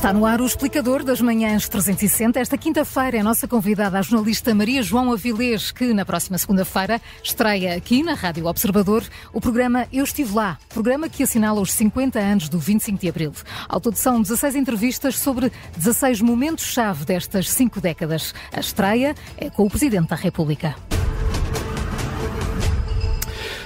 Está 0.00 0.14
no 0.14 0.24
ar 0.24 0.40
o 0.40 0.46
explicador 0.46 1.04
das 1.04 1.20
manhãs 1.20 1.68
360. 1.68 2.40
Esta 2.40 2.56
quinta-feira 2.56 3.18
é 3.18 3.20
a 3.20 3.22
nossa 3.22 3.46
convidada 3.46 3.98
a 3.98 4.02
jornalista 4.02 4.54
Maria 4.54 4.82
João 4.82 5.12
Avilés, 5.12 5.72
que 5.72 5.92
na 5.92 6.06
próxima 6.06 6.38
segunda-feira 6.38 6.98
estreia 7.22 7.76
aqui 7.76 8.02
na 8.02 8.14
Rádio 8.14 8.46
Observador 8.46 9.04
o 9.30 9.42
programa 9.42 9.86
Eu 9.92 10.02
Estive 10.02 10.32
Lá, 10.34 10.56
programa 10.70 11.06
que 11.06 11.22
assinala 11.22 11.60
os 11.60 11.70
50 11.74 12.18
anos 12.18 12.48
do 12.48 12.58
25 12.58 12.98
de 12.98 13.10
Abril. 13.10 13.32
Ao 13.68 13.78
todo 13.78 13.96
são 13.96 14.22
16 14.22 14.54
entrevistas 14.54 15.18
sobre 15.18 15.52
16 15.76 16.22
momentos-chave 16.22 17.04
destas 17.04 17.50
cinco 17.50 17.78
décadas. 17.78 18.32
A 18.54 18.60
estreia 18.60 19.14
é 19.36 19.50
com 19.50 19.66
o 19.66 19.68
Presidente 19.68 20.08
da 20.08 20.16
República. 20.16 20.74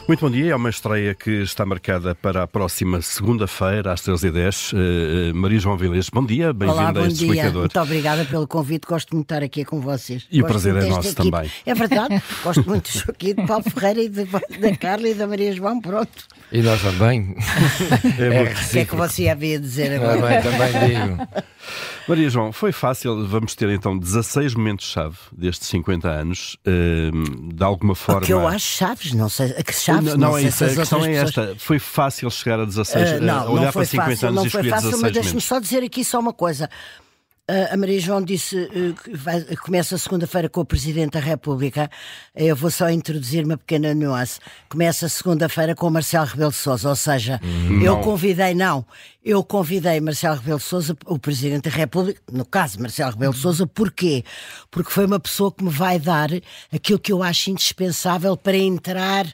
Muito 0.06 0.20
bom 0.20 0.30
dia, 0.30 0.52
é 0.52 0.54
uma 0.54 0.68
estreia 0.68 1.14
que 1.14 1.30
está 1.30 1.64
marcada 1.64 2.14
para 2.14 2.42
a 2.42 2.46
próxima 2.46 3.00
segunda-feira, 3.00 3.90
às 3.90 4.02
13h10. 4.02 4.74
Uh, 4.74 4.76
uh, 5.32 5.34
Maria 5.34 5.58
João 5.58 5.78
Vilês, 5.78 6.10
bom 6.10 6.24
dia, 6.26 6.52
bem-vinda 6.52 7.00
a 7.00 7.06
este 7.06 7.20
dia. 7.20 7.28
explicador. 7.28 7.60
Muito 7.62 7.80
obrigada 7.80 8.24
pelo 8.26 8.46
convite, 8.46 8.86
gosto 8.86 9.14
muito 9.14 9.28
de 9.28 9.34
estar 9.34 9.42
aqui 9.42 9.64
com 9.64 9.80
vocês. 9.80 10.26
E 10.30 10.42
gosto 10.42 10.44
o 10.44 10.46
prazer 10.46 10.76
é 10.76 10.88
nosso 10.90 11.14
também. 11.14 11.50
É 11.64 11.74
verdade, 11.74 12.22
gosto 12.44 12.68
muito 12.68 12.90
aqui 13.08 13.32
de 13.32 13.46
Paulo 13.46 13.64
Ferreira 13.64 14.02
e 14.02 14.08
de, 14.10 14.24
da 14.24 14.76
Carla 14.76 15.08
e 15.08 15.14
da 15.14 15.26
Maria 15.26 15.52
João, 15.54 15.80
pronto. 15.80 16.28
E 16.52 16.62
nós 16.62 16.80
também. 16.82 17.34
é, 18.18 18.36
é, 18.36 18.42
o 18.42 18.70
que 18.70 18.78
é 18.78 18.84
que 18.84 18.94
você 18.94 19.28
havia 19.28 19.56
a 19.56 19.60
dizer 19.60 19.94
agora? 19.94 20.42
Também, 20.42 20.72
também 20.72 20.88
digo. 20.88 21.28
Maria 22.06 22.28
João, 22.28 22.52
foi 22.52 22.70
fácil, 22.70 23.26
vamos 23.26 23.54
ter 23.54 23.70
então 23.70 23.96
16 23.96 24.54
momentos-chave 24.54 25.16
destes 25.32 25.68
50 25.68 26.06
anos, 26.06 26.56
uh, 26.66 27.54
de 27.54 27.64
alguma 27.64 27.94
forma. 27.94 28.20
O 28.20 28.24
que 28.24 28.32
eu 28.32 28.46
acho 28.46 28.76
chaves, 28.76 29.12
não 29.14 29.30
sei. 29.30 29.54
Que 29.54 29.72
chaves, 29.72 30.12
não, 30.12 30.18
não, 30.18 30.30
não 30.32 30.38
é 30.38 30.42
isso, 30.42 30.64
a 30.64 30.74
questão 30.74 31.04
é 31.04 31.14
esta. 31.14 31.56
Foi 31.58 31.78
fácil 31.78 32.30
chegar 32.30 32.60
a 32.60 32.66
16, 32.66 33.10
uh, 33.10 33.24
não, 33.24 33.52
olhar 33.52 33.64
não 33.64 33.72
para 33.72 33.84
50 33.86 34.10
fácil, 34.10 34.28
anos 34.28 34.36
não 34.36 34.44
e 34.44 34.46
escolher 34.46 34.70
fácil, 34.70 34.90
16 34.90 35.02
Mas 35.02 35.12
deixe-me 35.12 35.40
só 35.40 35.58
dizer 35.58 35.82
aqui 35.82 36.04
só 36.04 36.20
uma 36.20 36.32
coisa. 36.32 36.68
A 37.46 37.76
Maria 37.76 38.00
João 38.00 38.22
disse 38.22 38.56
uh, 38.56 38.94
que 38.94 39.14
vai, 39.14 39.44
começa 39.56 39.98
segunda-feira 39.98 40.48
com 40.48 40.62
o 40.62 40.64
Presidente 40.64 41.12
da 41.12 41.20
República. 41.20 41.90
Eu 42.34 42.56
vou 42.56 42.70
só 42.70 42.88
introduzir 42.88 43.44
uma 43.44 43.58
pequena 43.58 43.94
nuance. 43.94 44.40
Começa 44.66 45.06
segunda-feira 45.10 45.74
com 45.74 45.86
o 45.86 45.90
Marcelo 45.90 46.24
Rebelo 46.24 46.50
de 46.50 46.56
Sousa, 46.56 46.88
ou 46.88 46.96
seja, 46.96 47.38
não. 47.42 47.82
eu 47.82 48.00
convidei, 48.00 48.54
não, 48.54 48.82
eu 49.22 49.44
convidei 49.44 50.00
Marcelo 50.00 50.36
Rebelo 50.36 50.58
de 50.58 50.64
Sousa, 50.64 50.96
o 51.04 51.18
Presidente 51.18 51.68
da 51.68 51.76
República, 51.76 52.18
no 52.32 52.46
caso 52.46 52.80
Marcelo 52.80 53.12
Rebelo 53.12 53.34
de 53.34 53.40
Sousa, 53.40 53.66
porquê? 53.66 54.24
Porque 54.70 54.90
foi 54.90 55.04
uma 55.04 55.20
pessoa 55.20 55.52
que 55.52 55.62
me 55.62 55.70
vai 55.70 55.98
dar 55.98 56.30
aquilo 56.72 56.98
que 56.98 57.12
eu 57.12 57.22
acho 57.22 57.50
indispensável 57.50 58.38
para 58.38 58.56
entrar 58.56 59.26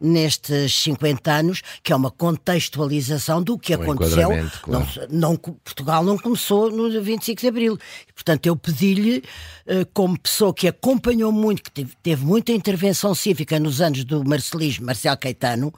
nestes 0.00 0.74
50 0.82 1.32
anos, 1.32 1.62
que 1.82 1.92
é 1.92 1.96
uma 1.96 2.10
contextualização 2.10 3.42
do 3.42 3.58
que 3.58 3.74
um 3.74 3.82
aconteceu. 3.82 4.28
Claro. 4.62 4.86
Não, 5.10 5.30
não, 5.30 5.36
Portugal 5.36 6.04
não 6.04 6.18
começou 6.18 6.70
no 6.70 6.90
25 7.02 7.40
de 7.40 7.48
Abril. 7.48 7.78
Portanto, 8.14 8.46
eu 8.46 8.56
pedi-lhe, 8.56 9.22
eh, 9.66 9.86
como 9.92 10.18
pessoa 10.18 10.52
que 10.52 10.68
acompanhou 10.68 11.32
muito, 11.32 11.62
que 11.62 11.70
teve, 11.70 11.92
teve 12.02 12.24
muita 12.24 12.52
intervenção 12.52 13.14
cívica 13.14 13.58
nos 13.58 13.80
anos 13.80 14.04
do 14.04 14.24
marcelismo, 14.24 14.86
Marcelo 14.86 15.16
Caetano, 15.16 15.72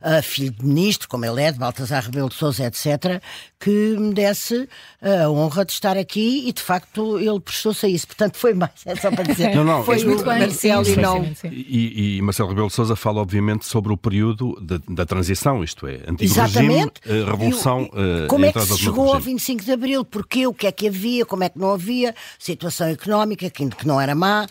uh, 0.00 0.22
filho 0.22 0.50
de 0.50 0.64
ministro, 0.64 1.08
como 1.08 1.24
ele 1.24 1.42
é, 1.42 1.52
de 1.52 1.58
Baltasar 1.58 2.04
Rebelo 2.04 2.28
de 2.28 2.34
Sousa, 2.34 2.64
etc., 2.64 3.22
que 3.58 3.70
me 3.70 4.14
desse 4.14 4.66
a 5.02 5.28
honra 5.28 5.66
de 5.66 5.72
estar 5.72 5.96
aqui 5.98 6.48
e, 6.48 6.52
de 6.52 6.62
facto, 6.62 7.18
ele 7.18 7.38
prestou-se 7.40 7.84
a 7.84 7.88
isso. 7.88 8.06
Portanto, 8.06 8.38
foi 8.38 8.54
mais, 8.54 8.72
é 8.86 8.96
só 8.96 9.10
para 9.10 9.24
dizer. 9.24 9.54
não, 9.54 9.64
não, 9.64 9.84
foi 9.84 10.02
muito 10.02 10.24
bem, 10.24 10.40
Marcelo 10.40 10.84
sim, 10.84 10.92
e 10.92 10.96
não... 10.96 11.24
Sim, 11.24 11.34
sim. 11.34 11.48
E, 11.52 12.16
e, 12.16 12.22
Marcelo 12.22 12.48
Rebelo 12.48 12.68
de 12.68 12.74
Sousa 12.74 12.96
fala, 12.96 13.20
obviamente, 13.20 13.66
sobre 13.66 13.92
o 13.92 13.98
período 13.98 14.58
de, 14.62 14.78
da 14.94 15.04
transição, 15.04 15.62
isto 15.62 15.86
é, 15.86 15.96
antigo 16.06 16.24
Exatamente. 16.24 17.00
regime, 17.04 17.22
uh, 17.22 17.30
revolução... 17.30 17.82
Uh, 17.92 18.28
como 18.28 18.46
é 18.46 18.52
que 18.52 18.60
se 18.60 18.78
chegou 18.78 19.12
ao 19.12 19.20
25 19.20 19.62
de 19.62 19.72
Abril? 19.72 20.04
Porquê? 20.06 20.46
O 20.46 20.54
que 20.54 20.66
é 20.66 20.72
que 20.72 20.88
havia? 20.88 21.26
Como 21.26 21.44
é 21.44 21.50
que 21.50 21.58
não 21.58 21.72
havia? 21.72 22.14
Situação 22.38 22.88
económica, 22.88 23.50
que, 23.50 23.68
não 23.84 24.00
era 24.00 24.14
má, 24.14 24.46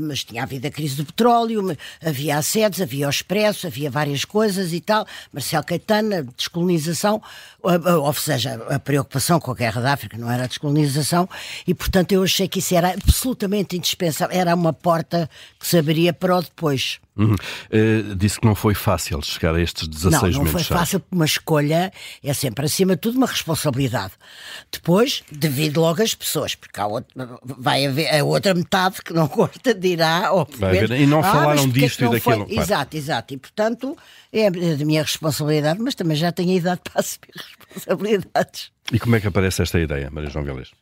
mas 0.00 0.24
tinha 0.24 0.42
havido 0.42 0.66
a 0.66 0.70
crise 0.70 0.96
do 0.96 1.04
petróleo, 1.04 1.76
havia 2.04 2.36
assédios, 2.36 2.80
havia 2.80 3.06
o 3.06 3.10
expresso, 3.10 3.66
havia 3.66 3.90
várias 3.90 4.24
coisas 4.24 4.63
e 4.72 4.80
tal. 4.80 5.06
Marcelo 5.32 5.64
Caetano, 5.64 6.16
a 6.16 6.20
descolonização, 6.22 7.22
ou 7.62 8.12
seja, 8.14 8.54
a 8.68 8.78
preocupação 8.78 9.38
com 9.40 9.50
a 9.50 9.54
guerra 9.54 9.80
da 9.80 9.92
África 9.92 10.16
não 10.16 10.30
era 10.30 10.44
a 10.44 10.46
descolonização, 10.46 11.28
e 11.66 11.74
portanto 11.74 12.12
eu 12.12 12.22
achei 12.22 12.48
que 12.48 12.58
isso 12.58 12.74
era 12.74 12.92
absolutamente 12.92 13.76
indispensável, 13.76 14.36
era 14.36 14.54
uma 14.54 14.72
porta 14.72 15.28
que 15.58 15.66
se 15.66 15.78
abriria 15.78 16.12
para 16.12 16.36
o 16.36 16.42
depois. 16.42 16.98
Uhum. 17.16 17.34
Uh, 17.34 18.14
disse 18.16 18.40
que 18.40 18.46
não 18.46 18.56
foi 18.56 18.74
fácil 18.74 19.22
chegar 19.22 19.54
a 19.54 19.60
estes 19.60 19.86
16 19.86 20.36
Não, 20.36 20.44
não 20.44 20.50
foi 20.50 20.64
fácil, 20.64 20.98
porque 20.98 21.14
uma 21.14 21.24
escolha 21.24 21.92
é 22.22 22.34
sempre, 22.34 22.66
acima 22.66 22.96
de 22.96 23.02
tudo, 23.02 23.18
uma 23.18 23.26
responsabilidade. 23.26 24.12
Depois, 24.72 25.22
devido 25.30 25.80
logo 25.80 26.02
às 26.02 26.14
pessoas, 26.14 26.56
porque 26.56 26.80
há 26.80 26.86
outra, 26.86 27.38
vai 27.44 27.86
haver 27.86 28.12
a 28.12 28.24
outra 28.24 28.52
metade 28.52 29.00
que 29.00 29.12
não 29.12 29.28
gosta 29.34 29.72
de 29.72 29.88
ir 29.88 30.02
à. 30.02 30.28
E 30.98 31.06
não 31.06 31.20
ah, 31.20 31.22
falaram 31.22 31.68
disto 31.68 32.04
e 32.04 32.08
daquilo. 32.10 32.46
Foi... 32.46 32.56
Exato, 32.56 32.96
exato. 32.96 33.34
E, 33.34 33.36
portanto, 33.36 33.96
é 34.32 34.48
a 34.48 34.50
minha 34.50 35.02
responsabilidade, 35.02 35.80
mas 35.80 35.94
também 35.94 36.16
já 36.16 36.32
tenho 36.32 36.50
a 36.50 36.54
idade 36.54 36.80
para 36.82 37.00
assumir 37.00 37.32
responsabilidades. 37.72 38.72
E 38.92 38.98
como 38.98 39.14
é 39.14 39.20
que 39.20 39.28
aparece 39.28 39.62
esta 39.62 39.78
ideia, 39.78 40.10
Maria 40.10 40.30
João 40.30 40.44
Vilés? 40.44 40.72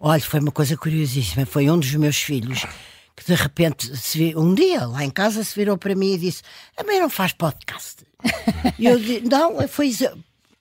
Olha, 0.00 0.20
foi 0.20 0.40
uma 0.40 0.50
coisa 0.50 0.76
curiosíssima. 0.76 1.44
Foi 1.44 1.68
um 1.68 1.78
dos 1.78 1.94
meus 1.94 2.16
filhos 2.16 2.64
que 3.18 3.24
de 3.24 3.34
repente, 3.34 3.96
se, 3.96 4.32
um 4.36 4.54
dia 4.54 4.86
lá 4.86 5.04
em 5.04 5.10
casa, 5.10 5.42
se 5.42 5.52
virou 5.52 5.76
para 5.76 5.94
mim 5.94 6.12
e 6.12 6.18
disse: 6.18 6.42
A 6.76 6.84
mãe 6.84 7.00
não 7.00 7.10
faz 7.10 7.32
podcast. 7.32 8.06
e 8.78 8.86
eu 8.86 8.96
disse: 8.96 9.22
Não, 9.26 9.66
foi 9.66 9.90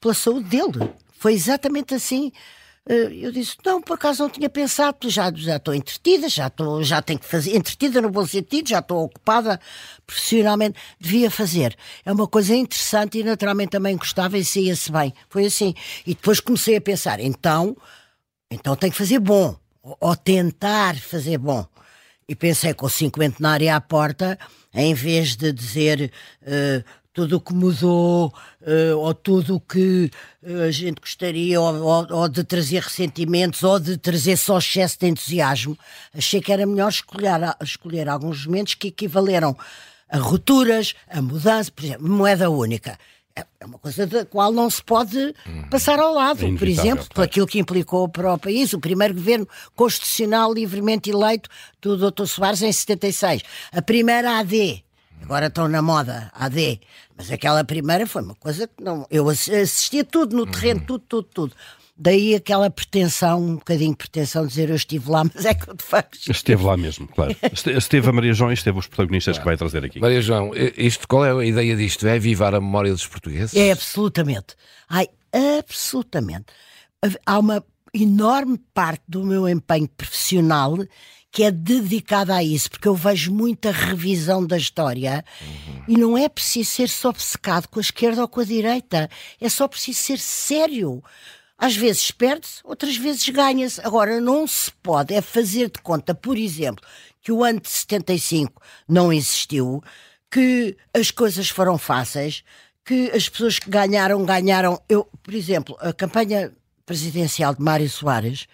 pela 0.02 0.14
saúde 0.16 0.50
dele. 0.50 0.92
Foi 1.20 1.34
exatamente 1.34 1.94
assim. 1.94 2.32
Eh, 2.90 3.12
eu 3.22 3.32
disse: 3.32 3.56
Não, 3.64 3.80
por 3.80 3.94
acaso 3.94 4.24
não 4.24 4.30
tinha 4.30 4.50
pensado, 4.50 5.08
já, 5.08 5.32
já 5.36 5.58
estou 5.58 5.76
entretida, 5.76 6.28
já, 6.28 6.48
estou, 6.48 6.84
já 6.84 7.00
tenho 7.00 7.20
que 7.20 7.28
fazer, 7.28 7.56
entretida 7.56 8.02
no 8.02 8.10
bom 8.10 8.26
sentido, 8.26 8.70
já 8.70 8.80
estou 8.80 9.04
ocupada 9.04 9.62
profissionalmente, 10.08 10.80
devia 11.00 11.30
fazer. 11.30 11.78
É 12.04 12.12
uma 12.12 12.28
coisa 12.28 12.56
interessante 12.56 13.20
e 13.20 13.24
naturalmente 13.24 13.70
também 13.70 13.96
gostava 13.96 14.36
e 14.36 14.44
saía-se 14.44 14.92
bem. 14.92 15.14
Foi 15.30 15.46
assim. 15.46 15.76
E 16.08 16.16
depois 16.16 16.40
comecei 16.40 16.76
a 16.76 16.82
pensar: 16.82 17.20
então, 17.20 17.78
então 18.50 18.76
tenho 18.76 18.92
que 18.92 18.98
fazer 18.98 19.20
bom, 19.20 19.56
ou 19.84 20.16
tentar 20.16 20.96
fazer 20.96 21.38
bom. 21.38 21.64
E 22.30 22.36
pensei 22.36 22.74
com 22.74 22.86
o 22.86 22.90
cinquentenário 22.90 23.74
à 23.74 23.80
porta, 23.80 24.38
em 24.74 24.94
vez 24.94 25.38
de 25.38 25.54
dizer 25.54 26.12
uh, 26.42 26.84
tudo 27.14 27.38
o 27.38 27.42
que 27.42 27.54
mudou, 27.54 28.34
uh, 28.62 28.98
ou 28.98 29.14
tudo 29.14 29.56
o 29.56 29.60
que 29.62 30.12
uh, 30.44 30.64
a 30.64 30.72
gente 30.72 31.00
gostaria, 31.00 31.62
ou, 31.62 31.74
ou, 31.82 32.08
ou, 32.12 32.28
de 32.28 32.44
trazer 32.44 32.84
ressentimentos, 32.84 33.64
ou 33.64 33.80
de 33.80 33.98
trazer 33.98 34.36
só 34.36 34.58
excesso 34.58 35.00
de 35.00 35.08
entusiasmo, 35.08 35.78
achei 36.14 36.42
que 36.42 36.52
era 36.52 36.66
melhor 36.66 36.90
escolher, 36.90 37.40
escolher 37.62 38.10
alguns 38.10 38.46
momentos 38.46 38.74
que 38.74 38.90
equivaleram 38.90 39.56
a 40.10 40.18
rupturas, 40.18 40.96
a 41.10 41.22
mudança, 41.22 41.72
por 41.72 41.86
exemplo, 41.86 42.10
moeda 42.10 42.50
única. 42.50 43.00
É, 43.38 43.46
é 43.60 43.66
uma 43.68 43.78
coisa 43.78 44.08
da 44.08 44.26
qual 44.26 44.52
não 44.52 44.68
se 44.68 44.84
pode 44.84 45.16
uhum. 45.46 45.70
passar 45.70 46.00
ao 46.00 46.12
lado. 46.12 46.44
É 46.44 46.58
por 46.58 46.68
exemplo, 46.68 47.06
por 47.14 47.24
aquilo 47.24 47.46
que 47.46 47.60
implicou 47.60 48.10
para 48.10 48.34
o 48.34 48.38
país, 48.40 48.74
o 48.74 48.80
primeiro 48.80 49.14
governo 49.14 49.48
constitucional 49.76 50.52
livremente 50.52 51.12
eleito 51.12 51.48
do 51.80 51.96
Dr. 51.96 52.26
Soares 52.26 52.64
em 52.64 52.72
76. 52.72 53.44
A 53.72 53.80
primeira 53.80 54.40
AD, 54.40 54.84
agora 55.22 55.46
estão 55.46 55.68
na 55.68 55.84
moda, 55.84 56.32
AD, 56.34 56.82
mas 57.16 57.32
aquela 57.32 57.64
primeira 57.64 58.08
foi 58.08 58.24
uma 58.24 58.34
coisa 58.34 58.68
que 58.68 58.84
não. 58.84 59.06
Eu 59.12 59.30
assistia 59.30 60.04
tudo 60.04 60.36
no 60.36 60.48
terreno, 60.48 60.80
uhum. 60.80 60.86
tudo, 60.88 61.04
tudo, 61.08 61.28
tudo. 61.32 61.56
Daí 62.00 62.36
aquela 62.36 62.70
pretensão, 62.70 63.42
um 63.42 63.56
bocadinho 63.56 63.92
de 63.92 63.98
pretensão 63.98 64.44
de 64.44 64.50
dizer 64.50 64.70
eu 64.70 64.76
estive 64.76 65.10
lá, 65.10 65.24
mas 65.34 65.46
é 65.46 65.54
que 65.54 65.70
eu 65.70 65.74
de 65.74 65.84
facto. 65.84 66.18
Esteve 66.30 66.64
lá 66.64 66.78
mesmo, 66.78 67.08
claro. 67.08 67.36
Esteve 67.76 68.10
a 68.10 68.14
Maria 68.14 68.34
João 68.34 68.52
e 68.52 68.54
esteve 68.54 68.78
os 68.78 68.88
protagonistas 68.88 69.38
claro. 69.38 69.44
que 69.44 69.50
vai 69.50 69.58
trazer 69.58 69.86
aqui. 69.86 70.00
Maria 70.00 70.22
João, 70.22 70.52
isto, 70.78 71.08
qual 71.08 71.26
é 71.26 71.32
a 71.32 71.46
ideia 71.46 71.76
disto? 71.76 72.08
É 72.08 72.16
avivar 72.16 72.54
a 72.54 72.62
memória 72.62 72.92
dos 72.92 73.08
portugueses? 73.08 73.56
É 73.56 73.72
absolutamente. 73.72 74.56
Ai, 74.90 75.08
absolutamente. 75.60 76.46
Há 77.26 77.40
uma 77.40 77.64
enorme 77.94 78.60
parte 78.74 79.04
do 79.08 79.24
meu 79.24 79.48
empenho 79.48 79.88
profissional 79.88 80.78
que 81.32 81.44
é 81.44 81.52
dedicada 81.52 82.36
a 82.36 82.44
isso, 82.44 82.70
porque 82.70 82.88
eu 82.88 82.96
vejo 82.96 83.32
muita 83.32 83.72
revisão 83.72 84.46
da 84.46 84.58
história 84.58 85.24
uhum. 85.42 85.84
e 85.88 85.98
não 85.98 86.18
é 86.18 86.28
preciso 86.28 86.70
ser 86.70 86.90
só 86.90 87.10
obcecado 87.10 87.68
com 87.68 87.80
a 87.80 87.82
esquerda 87.82 88.22
ou 88.22 88.28
com 88.28 88.40
a 88.40 88.44
direita, 88.44 89.10
é 89.40 89.50
só 89.50 89.68
preciso 89.68 90.00
ser 90.00 90.20
sério. 90.20 91.04
Às 91.58 91.76
vezes 91.76 92.12
perde-se, 92.12 92.62
outras 92.64 92.96
vezes 92.96 93.28
ganha-se. 93.30 93.82
Agora, 93.82 94.22
não 94.22 94.46
se 94.46 94.72
pode 94.84 95.14
é 95.14 95.22
fazer 95.22 95.72
de 95.72 95.82
conta, 95.82 96.14
por 96.14 96.38
exemplo, 96.38 96.86
que 97.22 97.32
o 97.32 97.44
ano 97.44 97.60
de 97.60 97.70
75 97.70 98.62
não 98.88 99.12
existiu, 99.12 99.84
que 100.30 100.78
as 100.94 101.10
coisas 101.10 101.50
foram 101.50 101.78
fáceis, 101.78 102.44
que 102.86 103.10
as 103.12 103.28
pessoas 103.28 103.58
que 103.60 103.70
ganharam, 103.70 104.24
ganharam. 104.24 104.80
Eu, 104.88 105.08
por 105.24 105.34
exemplo, 105.34 105.76
a 105.80 105.92
campanha 105.92 106.54
presidencial 106.86 107.54
de 107.54 107.62
Mário 107.62 107.90
Soares 107.90 108.48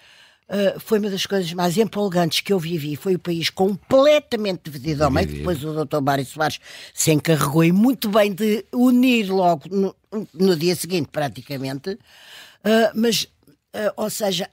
uh, 0.50 0.80
foi 0.80 0.98
uma 0.98 1.10
das 1.10 1.26
coisas 1.26 1.52
mais 1.54 1.78
empolgantes 1.78 2.42
que 2.42 2.52
eu 2.52 2.58
vivi. 2.58 2.96
Foi 2.96 3.16
o 3.16 3.20
país 3.20 3.50
completamente 3.50 4.62
dividido 4.64 5.04
ao 5.04 5.12
meio. 5.12 5.28
Depois 5.28 5.64
o 5.64 5.74
doutor 5.74 6.02
Mário 6.02 6.26
Soares 6.26 6.60
se 6.94 7.12
encarregou 7.12 7.64
e 7.64 7.72
muito 7.72 8.10
bem 8.10 8.34
de 8.34 8.66
unir 8.74 9.30
logo 9.30 9.70
no, 9.70 9.96
no 10.34 10.56
dia 10.56 10.76
seguinte, 10.76 11.10
praticamente. 11.12 12.00
Uh, 12.66 12.92
mas 12.96 13.28
uh, 13.74 13.94
ou 13.98 14.10
seja, 14.10 14.50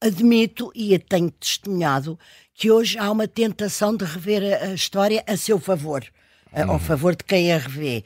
admito 0.00 0.70
e 0.74 0.98
tenho 0.98 1.30
testemunhado 1.30 2.18
que 2.54 2.70
hoje 2.70 2.98
há 2.98 3.10
uma 3.10 3.28
tentação 3.28 3.96
de 3.96 4.04
rever 4.04 4.42
a, 4.42 4.66
a 4.66 4.74
história 4.74 5.22
a 5.26 5.36
seu 5.36 5.58
favor, 5.58 6.04
uhum. 6.52 6.72
ao 6.72 6.78
favor 6.78 7.14
de 7.14 7.24
quem 7.24 7.52
a 7.52 7.58
revê. 7.58 8.04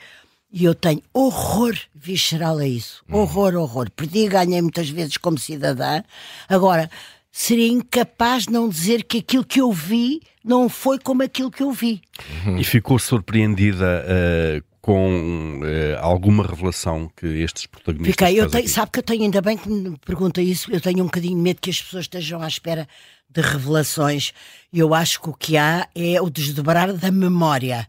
E 0.52 0.64
eu 0.64 0.74
tenho 0.74 1.02
horror 1.14 1.74
visceral 1.94 2.58
a 2.58 2.66
isso. 2.66 3.02
Uhum. 3.08 3.20
Horror, 3.20 3.54
horror. 3.54 3.90
Perdi 3.90 4.26
e 4.26 4.28
ganhei 4.28 4.60
muitas 4.60 4.90
vezes 4.90 5.16
como 5.16 5.38
cidadã. 5.38 6.02
Agora, 6.46 6.90
seria 7.30 7.68
incapaz 7.68 8.44
de 8.44 8.52
não 8.52 8.68
dizer 8.68 9.04
que 9.04 9.18
aquilo 9.18 9.44
que 9.44 9.62
eu 9.62 9.72
vi 9.72 10.20
não 10.44 10.68
foi 10.68 10.98
como 10.98 11.22
aquilo 11.22 11.50
que 11.50 11.62
eu 11.62 11.72
vi. 11.72 12.02
Uhum. 12.44 12.58
E 12.58 12.64
ficou 12.64 12.98
surpreendida 12.98 14.04
uh, 14.04 14.71
com 14.82 15.60
uh, 15.60 15.98
alguma 16.00 16.44
revelação 16.44 17.08
que 17.16 17.24
estes 17.24 17.66
protagonistas. 17.66 18.10
Fiquei, 18.12 18.40
eu 18.40 18.50
tenho, 18.50 18.68
sabe 18.68 18.90
que 18.90 18.98
eu 18.98 19.02
tenho, 19.04 19.22
ainda 19.22 19.40
bem 19.40 19.56
que 19.56 19.68
me 19.68 19.96
pergunta 19.98 20.42
isso, 20.42 20.72
eu 20.72 20.80
tenho 20.80 21.02
um 21.02 21.06
bocadinho 21.06 21.36
de 21.36 21.40
medo 21.40 21.60
que 21.60 21.70
as 21.70 21.80
pessoas 21.80 22.04
estejam 22.04 22.42
à 22.42 22.48
espera 22.48 22.88
de 23.30 23.40
revelações. 23.40 24.32
Eu 24.72 24.92
acho 24.92 25.20
que 25.20 25.30
o 25.30 25.34
que 25.34 25.56
há 25.56 25.88
é 25.94 26.20
o 26.20 26.28
desdobrar 26.28 26.92
da 26.92 27.12
memória. 27.12 27.86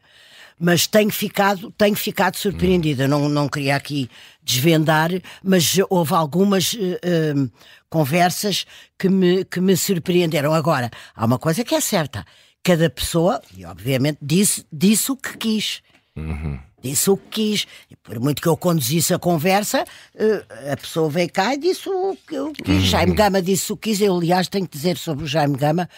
Mas 0.59 0.85
tenho 0.85 1.09
ficado, 1.09 1.71
tenho 1.71 1.95
ficado 1.95 2.37
surpreendida. 2.37 3.05
Hum. 3.05 3.07
Não, 3.07 3.27
não 3.27 3.49
queria 3.49 3.75
aqui 3.75 4.07
desvendar, 4.43 5.09
mas 5.43 5.75
houve 5.89 6.13
algumas 6.13 6.73
uh, 6.73 6.77
uh, 6.77 7.51
conversas 7.89 8.67
que 8.99 9.09
me, 9.09 9.43
que 9.45 9.59
me 9.59 9.75
surpreenderam. 9.75 10.53
Agora, 10.53 10.91
há 11.15 11.25
uma 11.25 11.39
coisa 11.39 11.63
que 11.63 11.73
é 11.73 11.81
certa: 11.81 12.23
cada 12.63 12.87
pessoa, 12.87 13.41
e 13.57 13.65
obviamente, 13.65 14.19
disse, 14.21 14.63
disse 14.71 15.11
o 15.11 15.17
que 15.17 15.35
quis. 15.39 15.81
Uhum 16.15 16.59
disse 16.83 17.09
o 17.09 17.17
que 17.17 17.29
quis. 17.29 17.67
E 17.89 17.95
por 17.95 18.19
muito 18.19 18.41
que 18.41 18.47
eu 18.47 18.57
conduzisse 18.57 19.13
a 19.13 19.19
conversa, 19.19 19.83
uh, 20.15 20.71
a 20.71 20.77
pessoa 20.77 21.09
veio 21.09 21.31
cá 21.31 21.53
e 21.53 21.57
disse 21.57 21.89
o 21.89 22.17
que 22.27 22.35
eu 22.35 22.51
quis. 22.51 22.67
Uhum. 22.67 22.81
Jaime 22.81 23.13
Gama 23.15 23.41
disse 23.41 23.71
o 23.71 23.77
que 23.77 23.89
quis. 23.89 24.01
Eu, 24.01 24.15
aliás, 24.17 24.47
tenho 24.47 24.67
que 24.67 24.77
dizer 24.77 24.97
sobre 24.97 25.23
o 25.23 25.27
Jaime 25.27 25.55
Gama 25.55 25.89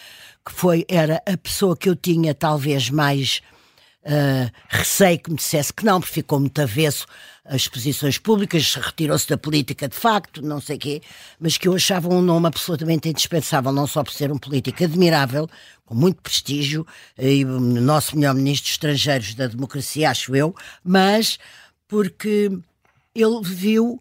que 0.46 0.52
foi, 0.52 0.86
era 0.88 1.20
a 1.26 1.36
pessoa 1.36 1.76
que 1.76 1.88
eu 1.88 1.96
tinha 1.96 2.32
talvez 2.32 2.88
mais 2.88 3.42
uh, 4.04 4.50
receio 4.68 5.18
que 5.18 5.30
me 5.30 5.36
dissesse 5.36 5.72
que 5.72 5.84
não, 5.84 6.00
porque 6.00 6.14
ficou 6.14 6.38
muito 6.38 6.62
avesso 6.62 7.04
às 7.48 7.68
posições 7.68 8.18
públicas, 8.18 8.74
retirou-se 8.74 9.28
da 9.28 9.38
política 9.38 9.88
de 9.88 9.94
facto, 9.94 10.42
não 10.42 10.60
sei 10.60 10.76
o 10.76 10.78
quê, 10.78 11.02
mas 11.38 11.56
que 11.56 11.68
eu 11.68 11.74
achava 11.74 12.08
um 12.08 12.20
nome 12.20 12.46
absolutamente 12.46 13.08
indispensável, 13.08 13.72
não 13.72 13.86
só 13.86 14.02
por 14.02 14.12
ser 14.12 14.30
um 14.32 14.38
político 14.38 14.82
admirável, 14.84 15.48
com 15.84 15.94
muito 15.94 16.20
prestígio, 16.20 16.86
e 17.18 17.44
o 17.44 17.60
nosso 17.60 18.16
melhor 18.16 18.34
ministro 18.34 18.64
dos 18.64 18.72
estrangeiros 18.72 19.34
da 19.34 19.46
democracia, 19.46 20.10
acho 20.10 20.34
eu, 20.34 20.54
mas 20.84 21.38
porque 21.88 22.50
ele 23.14 23.40
viu 23.42 24.00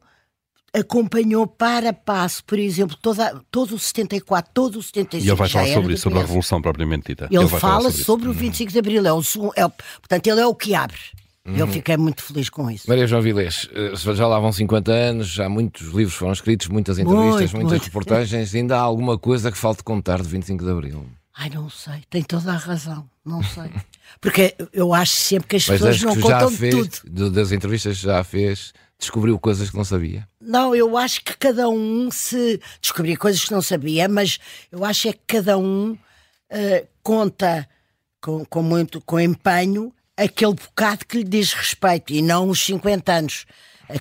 acompanhou 0.78 1.48
para 1.48 1.94
passo, 1.94 2.44
por 2.44 2.60
exemplo, 2.60 2.98
toda, 3.02 3.42
todo 3.50 3.76
o 3.76 3.80
74, 3.80 4.52
todo 4.54 4.80
o 4.80 4.84
75. 4.84 5.26
E 5.26 5.30
ele 5.30 5.36
vai 5.36 5.48
falar 5.48 5.68
sobre 5.68 5.94
isso, 5.94 6.04
sobre 6.04 6.20
a 6.20 6.22
Revolução 6.22 6.62
propriamente 6.62 7.08
dita. 7.08 7.30
Ele, 7.32 7.38
ele 7.38 7.48
fala 7.48 7.90
sobre, 7.90 8.04
sobre 8.04 8.30
o 8.30 8.34
25 8.34 8.72
de 8.74 8.80
Abril, 8.80 9.06
é 9.06 9.14
o, 9.14 9.22
é, 9.56 9.68
portanto, 9.70 10.28
ele 10.28 10.42
é 10.42 10.46
o 10.46 10.54
que 10.54 10.76
abre. 10.76 11.00
Uhum. 11.46 11.56
Eu 11.56 11.68
fiquei 11.68 11.96
muito 11.96 12.24
feliz 12.24 12.50
com 12.50 12.70
isso. 12.72 12.90
Maria 12.90 13.06
João 13.06 13.22
Vilés, 13.22 13.70
eh, 13.72 13.96
já 13.96 14.28
lá 14.28 14.40
vão 14.40 14.52
50 14.52 14.92
anos, 14.92 15.28
já 15.28 15.48
muitos 15.48 15.90
livros 15.90 16.16
foram 16.16 16.34
escritos, 16.34 16.68
muitas 16.68 16.98
entrevistas, 16.98 17.52
muito, 17.52 17.54
muitas 17.54 17.72
muito. 17.72 17.86
reportagens. 17.86 18.56
Ainda 18.56 18.78
há 18.78 18.80
alguma 18.82 19.16
coisa 19.18 19.52
que 19.52 19.58
falte 19.58 19.84
contar 19.84 20.22
de 20.22 20.28
25 20.28 20.64
de 20.64 20.72
Abril? 20.72 21.06
Ai, 21.38 21.50
não 21.50 21.70
sei, 21.70 22.02
tem 22.10 22.24
toda 22.24 22.52
a 22.52 22.58
razão, 22.58 23.08
não 23.24 23.44
sei. 23.44 23.70
Porque 24.20 24.56
eu 24.74 24.94
acho 24.94 25.12
sempre 25.12 25.50
que 25.50 25.56
as 25.58 25.68
Mas 25.68 25.82
pessoas 25.82 26.02
não 26.02 26.20
contam 26.20 26.50
fez, 26.50 27.02
tudo. 27.02 27.30
Das 27.30 27.52
entrevistas 27.52 27.98
que 27.98 28.04
já 28.04 28.24
fez, 28.24 28.74
descobriu 28.98 29.38
coisas 29.38 29.70
que 29.70 29.78
não 29.78 29.84
sabia? 29.84 30.28
Não, 30.42 30.74
eu 30.76 30.98
acho 30.98 31.24
que 31.24 31.38
cada 31.38 31.70
um 31.70 32.10
se. 32.10 32.60
Descobri 32.82 33.16
coisas 33.16 33.44
que 33.44 33.52
não 33.52 33.62
sabia, 33.62 34.08
mas 34.08 34.40
eu 34.72 34.84
acho 34.84 35.10
é 35.10 35.14
que 35.14 35.20
cada 35.28 35.58
um 35.58 35.92
uh, 35.92 36.88
conta 37.04 37.68
com, 38.22 38.44
com 38.46 38.64
muito 38.64 39.00
com 39.02 39.20
empenho 39.20 39.94
aquele 40.18 40.54
bocado 40.54 41.06
que 41.06 41.18
lhe 41.18 41.24
diz 41.24 41.54
respeito 41.54 42.14
e 42.14 42.22
não 42.22 42.50
os 42.50 42.64
50 42.66 43.12
anos. 43.12 43.46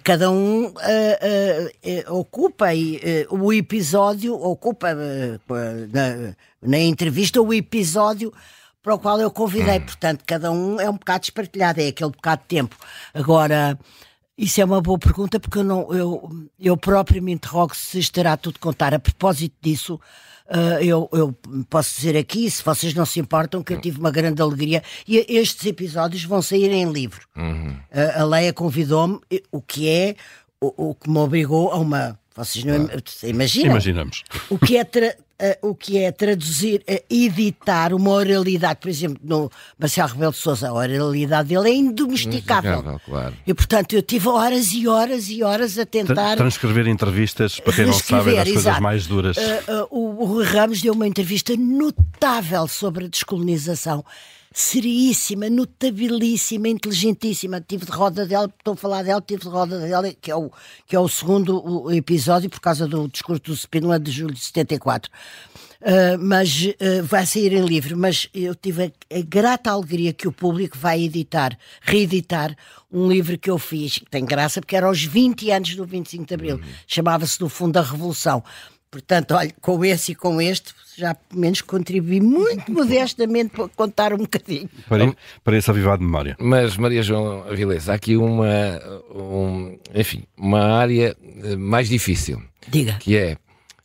Cada 0.03 0.31
um 0.31 0.67
uh, 0.67 0.71
uh, 0.71 2.15
ocupa 2.19 2.75
e, 2.75 3.01
o 3.29 3.53
episódio, 3.53 4.35
ocupa 4.35 4.95
na, 4.95 6.35
na, 6.63 6.79
entrevista 6.79 7.43
o 7.43 7.53
episódio 7.53 8.33
para 8.83 8.95
o 8.95 8.99
qual 8.99 9.21
eu 9.21 9.31
convidei. 9.31 9.79
Hum. 9.79 9.85
Portanto, 9.85 10.25
cada 10.27 10.51
um 10.51 10.81
é 10.81 10.89
um 10.89 10.95
bocado 10.95 11.25
espartilhado, 11.25 11.81
é 11.83 11.89
aquele 11.89 12.11
bocado 12.11 12.43
de 12.43 12.49
tempo. 12.49 12.77
Agora, 13.13 13.79
isso 14.37 14.61
é 14.61 14.65
uma 14.65 14.81
boa 14.81 14.99
pergunta 14.99 15.39
porque 15.39 15.59
eu, 15.59 15.65
não, 15.65 15.93
eu, 15.95 16.49
eu 16.59 16.77
próprio 16.77 17.23
me 17.23 17.33
interrogo 17.33 17.75
se 17.77 17.99
estará 17.99 18.37
tudo 18.37 18.57
a 18.57 18.63
contar. 18.63 18.93
A 18.93 18.99
propósito 18.99 19.55
disso, 19.61 20.01
Uh, 20.47 20.83
eu, 20.83 21.09
eu, 21.13 21.35
posso 21.71 21.97
dizer 21.97 22.17
aqui, 22.19 22.51
se 22.51 22.63
vocês 22.63 22.93
não 22.93 23.07
se 23.07 23.19
importam, 23.19 23.63
que 23.63 23.73
eu 23.73 23.81
tive 23.81 23.99
uma 23.99 24.11
grande 24.11 24.43
alegria 24.43 24.83
e 25.09 25.25
estes 25.39 25.65
episódios 25.65 26.25
vão 26.25 26.43
sair 26.43 26.71
em 26.71 26.91
livro. 26.93 27.27
Uhum. 27.35 27.71
Uh, 27.71 28.21
a 28.21 28.25
Leia 28.25 28.53
convidou-me, 28.53 29.19
o 29.51 29.63
que 29.63 29.89
é 29.89 30.17
o, 30.61 30.91
o, 30.91 30.95
que 30.95 31.09
me 31.09 31.19
obrigou 31.19 31.71
a 31.71 31.79
uma. 31.79 32.19
Vocês 32.35 32.65
não 32.65 32.87
claro. 32.87 33.03
imaginam? 33.23 33.71
Imaginamos. 33.71 34.25
O 34.51 34.59
que 34.59 34.77
é 34.77 34.85
tra 34.85 35.17
uh, 35.41 35.69
o 35.69 35.75
que 35.75 35.99
é 35.99 36.13
traduzir, 36.13 36.83
uh, 36.89 37.05
editar 37.09 37.93
uma 37.93 38.11
oralidade, 38.11 38.81
por 38.81 38.89
exemplo, 38.89 39.19
no 39.23 39.51
Marcelo 39.79 40.09
Rebelo 40.09 40.33
de 40.33 40.39
Sousa, 40.39 40.69
a 40.69 40.73
oralidade 40.73 41.49
dele 41.49 41.71
é 41.71 41.75
indomesticável. 41.75 43.01
Claro. 43.05 43.35
E 43.47 43.55
portanto 43.55 43.95
eu 43.95 44.03
tive 44.03 44.29
horas 44.29 44.73
e 44.73 44.87
horas 44.89 45.29
e 45.29 45.43
horas 45.43 45.79
a 45.79 45.87
tentar. 45.87 46.37
Transcrever 46.37 46.87
entrevistas 46.89 47.61
para 47.61 47.73
quem 47.73 47.87
não 47.87 47.93
sabe 47.93 48.35
das 48.35 48.51
coisas 48.51 48.81
mais 48.81 49.07
duras. 49.07 49.37
Uh, 49.37 49.87
o, 49.91 50.23
o 50.23 50.25
Rui 50.27 50.45
Ramos 50.45 50.81
deu 50.81 50.93
uma 50.93 51.07
entrevista 51.07 51.55
notável 51.57 52.67
sobre 52.69 53.07
a 53.07 53.09
descolonização 53.09 54.05
seríssima, 54.55 55.51
notabilíssima, 55.51 56.69
inteligentíssima. 56.69 57.61
Tive 57.61 57.85
de 57.85 57.91
roda 57.91 58.25
dela, 58.25 58.49
estou 58.57 58.75
a 58.75 58.77
falar 58.77 59.03
dela, 59.03 59.21
tive 59.21 59.43
de 59.43 59.49
roda 59.49 59.81
dela, 59.81 60.15
que 60.15 60.31
é 60.31 60.37
o, 60.37 60.49
que 60.87 60.95
é 60.95 61.01
o 61.01 61.09
segundo 61.09 61.91
episódio, 61.91 62.49
por 62.49 62.61
causa 62.61 62.87
do 62.87 63.09
discurso 63.09 63.43
do 63.43 63.57
Spínola 63.57 63.99
de 63.99 64.13
julho 64.13 64.33
de 64.33 64.41
74. 64.41 65.11
Uh, 65.81 66.17
mas 66.19 66.65
uh, 66.65 67.05
vai 67.05 67.27
sair 67.27 67.53
em 67.53 67.63
livro, 67.63 67.95
mas 67.95 68.27
eu 68.33 68.55
tive 68.55 68.85
a, 68.85 69.19
a, 69.19 69.21
grata 69.21 69.71
alegria 69.71 70.15
que 70.15 70.27
o 70.27 70.33
público 70.33 70.79
vai 70.79 71.03
editar, 71.03 71.59
reeditar 71.83 72.57
um 72.91 73.07
livro 73.07 73.37
que 73.37 73.51
eu 73.51 73.59
fiz, 73.59 73.99
que 73.99 74.07
tem 74.07 74.25
graça 74.25 74.63
porque 74.63 74.77
era 74.77 74.87
aos 74.87 75.05
20 75.05 75.51
anos 75.51 75.77
do 75.77 75.85
25 75.85 76.25
de 76.25 76.35
Abril, 76.35 76.57
uhum. 76.57 76.63
chamava-se 76.87 77.39
do 77.39 77.51
Fundo 77.51 77.73
da 77.73 77.83
Revolução. 77.83 78.43
Portanto, 78.95 79.35
olha, 79.35 79.53
com 79.61 79.85
esse 79.85 80.13
e 80.13 80.15
com 80.15 80.41
este, 80.41 80.73
já 80.97 81.17
pelo 81.17 81.41
menos 81.41 81.61
contribuí 81.61 82.21
muito 82.21 82.71
modestamente 82.71 83.51
para 83.51 83.67
contar 83.71 84.13
um 84.13 84.19
bocadinho. 84.19 84.71
Para, 84.89 85.13
para 85.43 85.57
esse 85.57 85.69
avivado 85.69 85.99
de 85.99 86.05
memória. 86.05 86.37
Mas, 86.39 86.77
Maria 86.77 87.03
João 87.03 87.43
Avilés, 87.43 87.89
há 87.89 87.95
aqui 87.95 88.17
uma, 88.17 88.81
um, 89.13 89.77
enfim, 89.93 90.23
uma 90.37 90.61
área 90.61 91.17
eh, 91.43 91.57
mais 91.57 91.89
difícil. 91.89 92.41
Diga. 92.69 92.93
Que 93.01 93.17
é, 93.17 93.37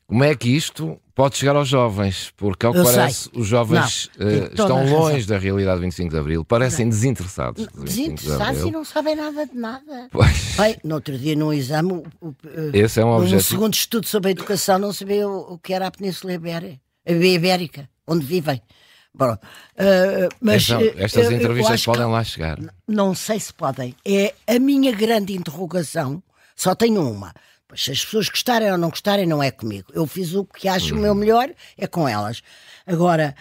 como 0.10 0.24
é 0.24 0.36
que 0.36 0.50
isto 0.50 1.00
pode 1.14 1.38
chegar 1.38 1.56
aos 1.56 1.68
jovens, 1.68 2.34
porque 2.36 2.66
ao 2.66 2.74
que 2.74 2.82
parece, 2.82 3.30
sei. 3.30 3.40
os 3.40 3.46
jovens 3.46 4.10
não, 4.18 4.28
uh, 4.28 4.46
estão 4.48 4.86
longe 4.90 5.28
da 5.28 5.38
realidade 5.38 5.78
do 5.78 5.82
25 5.84 6.10
de 6.10 6.18
Abril, 6.18 6.44
parecem 6.44 6.86
não. 6.86 6.90
desinteressados. 6.90 7.68
Desinteressados 7.78 8.64
de 8.64 8.70
e 8.70 8.72
não 8.72 8.84
sabem 8.84 9.16
nada 9.16 9.46
de 9.46 9.56
nada. 9.56 10.08
Pois. 10.12 10.56
Bem, 10.58 10.78
no 10.84 10.96
outro 10.96 11.16
dia, 11.16 11.36
num 11.36 11.54
exame, 11.54 11.92
o, 11.94 12.34
Esse 12.74 13.02
é 13.02 13.06
um, 13.06 13.10
objetivo. 13.10 13.44
segundo 13.44 13.74
estudo 13.76 14.08
sobre 14.08 14.30
a 14.30 14.32
educação, 14.32 14.80
não 14.80 14.92
sabia 14.92 15.30
o, 15.30 15.54
o 15.54 15.60
que 15.60 15.76
era 15.76 15.86
a 15.86 15.92
Península 15.92 16.34
Ibérica, 16.34 16.80
a 17.06 17.12
Ibérica, 17.12 17.90
onde 18.08 18.26
vivem. 18.26 18.60
Bom, 19.14 19.34
uh, 19.34 20.36
mas 20.42 20.68
então, 20.68 20.82
estas 20.98 21.32
entrevistas 21.32 21.86
podem 21.86 22.08
lá 22.08 22.24
chegar. 22.24 22.58
Não 22.88 23.14
sei 23.14 23.40
se 23.40 23.54
podem. 23.54 23.96
É 24.04 24.34
a 24.48 24.58
minha 24.58 24.92
grande 24.92 25.36
interrogação. 25.36 26.24
Só 26.56 26.74
tenho 26.74 27.08
uma. 27.08 27.32
Pois 27.70 27.84
se 27.84 27.92
as 27.92 28.04
pessoas 28.04 28.28
gostarem 28.28 28.72
ou 28.72 28.78
não 28.80 28.90
gostarem, 28.90 29.28
não 29.28 29.44
é 29.44 29.52
comigo. 29.52 29.92
Eu 29.94 30.08
fiz 30.08 30.34
o 30.34 30.44
que 30.44 30.68
acho 30.68 30.94
uhum. 30.94 31.00
o 31.00 31.02
meu 31.04 31.12
uhum. 31.12 31.20
melhor, 31.20 31.52
é 31.78 31.86
com 31.86 32.10
elas. 32.10 32.42
Agora, 32.86 33.36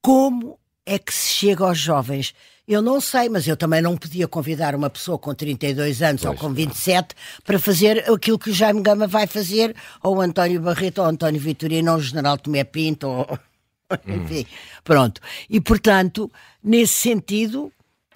como 0.00 0.58
é 0.86 0.98
que 0.98 1.12
se 1.12 1.28
chega 1.28 1.64
aos 1.64 1.78
jovens? 1.78 2.34
Eu 2.66 2.80
não 2.80 2.98
sei, 2.98 3.28
mas 3.28 3.46
eu 3.46 3.58
também 3.58 3.82
não 3.82 3.94
podia 3.94 4.26
convidar 4.26 4.74
uma 4.74 4.88
pessoa 4.88 5.18
com 5.18 5.34
32 5.34 6.00
anos 6.00 6.22
pois, 6.22 6.32
ou 6.32 6.40
com 6.40 6.54
27 6.54 7.14
para 7.44 7.58
fazer 7.58 8.10
aquilo 8.10 8.38
que 8.38 8.48
o 8.48 8.54
Jaime 8.54 8.80
Gama 8.80 9.06
vai 9.06 9.26
fazer, 9.26 9.76
ou 10.02 10.16
o 10.16 10.20
António 10.22 10.62
Barreto, 10.62 11.02
ou 11.02 11.04
o 11.04 11.10
António 11.10 11.38
Vitorino, 11.38 11.92
ou 11.92 11.98
o 11.98 12.02
General 12.02 12.38
Tomé 12.38 12.64
Pinto, 12.64 13.06
ou... 13.06 13.38
enfim, 14.08 14.46
pronto. 14.82 15.20
E 15.50 15.60
portanto, 15.60 16.32
nesse 16.62 16.94
sentido, 16.94 17.64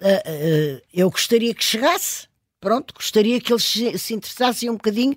uh, 0.01 0.05
uh, 0.05 0.81
eu 0.91 1.11
gostaria 1.11 1.53
que 1.53 1.63
chegasse, 1.63 2.27
pronto, 2.59 2.91
gostaria 2.91 3.39
que 3.39 3.53
eles 3.53 3.63
se 4.01 4.15
interessassem 4.15 4.67
um 4.67 4.77
bocadinho 4.77 5.15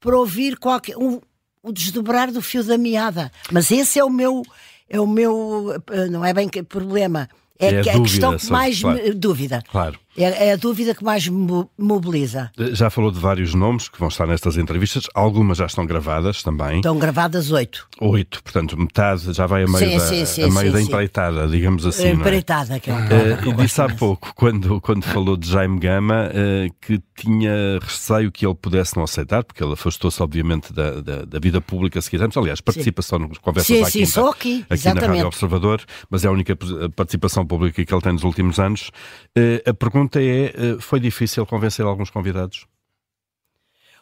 para 0.00 0.18
ouvir 0.18 0.58
qualquer, 0.58 0.96
um, 0.96 1.20
o 1.62 1.72
desdobrar 1.72 2.32
do 2.32 2.40
fio 2.40 2.64
da 2.64 2.78
meada. 2.78 3.30
Mas 3.52 3.70
esse 3.70 3.98
é 3.98 4.04
o 4.04 4.10
meu, 4.10 4.42
é 4.88 4.98
o 4.98 5.06
meu, 5.06 5.80
eh, 5.90 6.06
não 6.08 6.24
é 6.24 6.32
bem 6.32 6.48
que 6.48 6.62
problema. 6.62 7.28
É, 7.58 7.74
é 7.74 7.90
a, 7.90 7.96
a 7.96 8.00
questão 8.00 8.36
que 8.36 8.50
mais 8.50 8.80
claro. 8.80 9.02
me, 9.02 9.10
dúvida. 9.12 9.62
Claro. 9.70 9.98
É, 10.16 10.48
é, 10.48 10.52
a 10.52 10.56
dúvida 10.56 10.94
que 10.94 11.04
mais 11.04 11.28
me 11.28 11.66
mobiliza. 11.78 12.50
Já 12.72 12.90
falou 12.90 13.10
de 13.10 13.18
vários 13.18 13.54
nomes 13.54 13.88
que 13.88 13.98
vão 13.98 14.08
estar 14.08 14.26
nestas 14.26 14.56
entrevistas, 14.56 15.04
algumas 15.14 15.58
já 15.58 15.66
estão 15.66 15.86
gravadas 15.86 16.42
também. 16.42 16.76
Estão 16.76 16.98
gravadas 16.98 17.52
oito. 17.52 17.88
Oito, 18.00 18.42
portanto, 18.42 18.76
metade 18.76 19.32
já 19.32 19.46
vai 19.46 19.62
a 19.62 19.66
meio, 19.66 19.78
sim, 19.78 19.98
da, 19.98 20.06
sim, 20.06 20.24
sim, 20.24 20.42
a 20.42 20.48
meio 20.48 20.72
da 20.72 20.80
empreitada, 20.80 21.46
digamos 21.46 21.86
assim. 21.86 22.06
A 22.06 22.08
é? 22.08 22.12
empreitada, 22.12 22.76
é? 22.76 22.80
que 22.80 22.90
é 22.90 22.92
uma 22.92 23.06
uh, 23.06 23.48
E 23.48 23.52
disse 23.54 23.80
há 23.80 23.88
pouco, 23.88 24.32
quando, 24.34 24.80
quando 24.80 25.04
falou 25.04 25.36
de 25.36 25.48
Jaime 25.48 25.78
Gama, 25.78 26.28
uh, 26.28 26.74
que 26.80 27.00
tinha 27.16 27.78
receio 27.80 28.32
que 28.32 28.44
ele 28.44 28.54
pudesse 28.54 28.96
não 28.96 29.04
aceitar, 29.04 29.44
porque 29.44 29.62
ele 29.62 29.74
afastou-se, 29.74 30.20
obviamente, 30.22 30.72
da, 30.72 31.00
da, 31.00 31.24
da, 31.24 31.38
vida 31.38 31.60
pública 31.60 32.00
seguir 32.00 32.22
anos. 32.22 32.36
Aliás, 32.36 32.60
participa 32.60 33.02
só 33.02 33.18
nas 33.18 33.38
conversas 33.38 33.66
sim, 33.66 33.82
aqui, 33.82 34.06
sim, 34.06 34.20
aqui, 34.20 34.66
aqui 34.68 34.94
na 34.94 35.06
Rádio 35.06 35.26
Observador, 35.26 35.82
mas 36.08 36.24
é 36.24 36.28
a 36.28 36.32
única 36.32 36.56
participação 36.96 37.46
pública 37.46 37.84
que 37.84 37.94
ele 37.94 38.02
tem 38.02 38.12
nos 38.12 38.24
últimos 38.24 38.58
anos. 38.58 38.90
Uh, 39.38 39.70
a 39.70 39.74
pergunta 39.74 39.99
é 40.18 40.52
foi 40.80 41.00
difícil 41.00 41.44
convencer 41.46 41.84
alguns 41.84 42.10
convidados? 42.10 42.66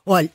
Olha, 0.05 0.31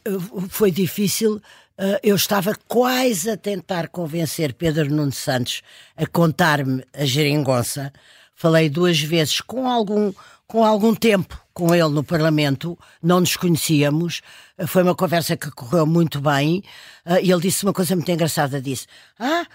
foi 0.50 0.70
difícil. 0.70 1.42
Eh, 1.78 2.00
eu 2.04 2.16
estava 2.16 2.54
quase 2.68 3.32
a 3.32 3.38
tentar 3.38 3.88
convencer 3.88 4.54
Pedro 4.54 4.88
Nuno 4.94 5.12
Santos 5.12 5.64
a 5.98 6.06
contar-me 6.06 6.84
a 6.94 7.06
geringonça. 7.06 7.92
Falei 8.36 8.70
duas 8.70 9.00
vezes 9.02 9.42
com 9.42 9.68
algum, 9.68 10.14
com 10.46 10.64
algum 10.64 10.94
tempo 10.94 11.42
com 11.54 11.74
ele 11.74 11.90
no 11.90 12.04
Parlamento, 12.04 12.78
não 13.02 13.20
nos 13.20 13.36
conhecíamos. 13.36 14.22
Eh, 14.58 14.68
foi 14.68 14.84
uma 14.84 14.96
conversa 14.96 15.36
que 15.36 15.50
correu 15.52 15.86
muito 15.88 16.22
bem. 16.22 16.64
Eh, 17.06 17.24
e 17.24 17.32
ele 17.32 17.42
disse 17.42 17.64
uma 17.64 17.74
coisa 17.74 17.96
muito 17.96 18.12
engraçada: 18.12 18.62
disse, 18.62 18.86
Ah, 19.20 19.46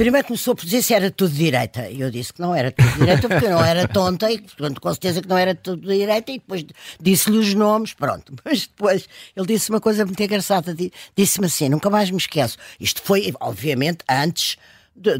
Primeiro 0.00 0.26
começou 0.26 0.54
por 0.54 0.64
dizer 0.64 0.80
se 0.80 0.94
era 0.94 1.10
tudo 1.10 1.34
direita. 1.34 1.90
E 1.90 2.00
eu 2.00 2.10
disse 2.10 2.32
que 2.32 2.40
não 2.40 2.54
era 2.54 2.72
tudo 2.72 2.90
direita, 2.92 3.28
porque 3.28 3.44
eu 3.44 3.50
não 3.50 3.62
era 3.62 3.86
tonta, 3.86 4.32
e 4.32 4.40
portanto, 4.40 4.80
com 4.80 4.88
certeza 4.94 5.20
que 5.20 5.28
não 5.28 5.36
era 5.36 5.54
tudo 5.54 5.86
direita, 5.86 6.32
e 6.32 6.38
depois 6.38 6.64
disse-lhe 6.98 7.36
os 7.36 7.52
nomes, 7.52 7.92
pronto. 7.92 8.32
Mas 8.42 8.66
depois 8.66 9.06
ele 9.36 9.46
disse 9.46 9.68
uma 9.68 9.78
coisa 9.78 10.06
muito 10.06 10.22
engraçada, 10.22 10.74
disse-me 11.14 11.44
assim, 11.44 11.68
nunca 11.68 11.90
mais 11.90 12.10
me 12.10 12.16
esqueço. 12.16 12.56
Isto 12.80 13.02
foi, 13.02 13.30
obviamente, 13.38 13.98
antes 14.08 14.56
do, 14.96 15.18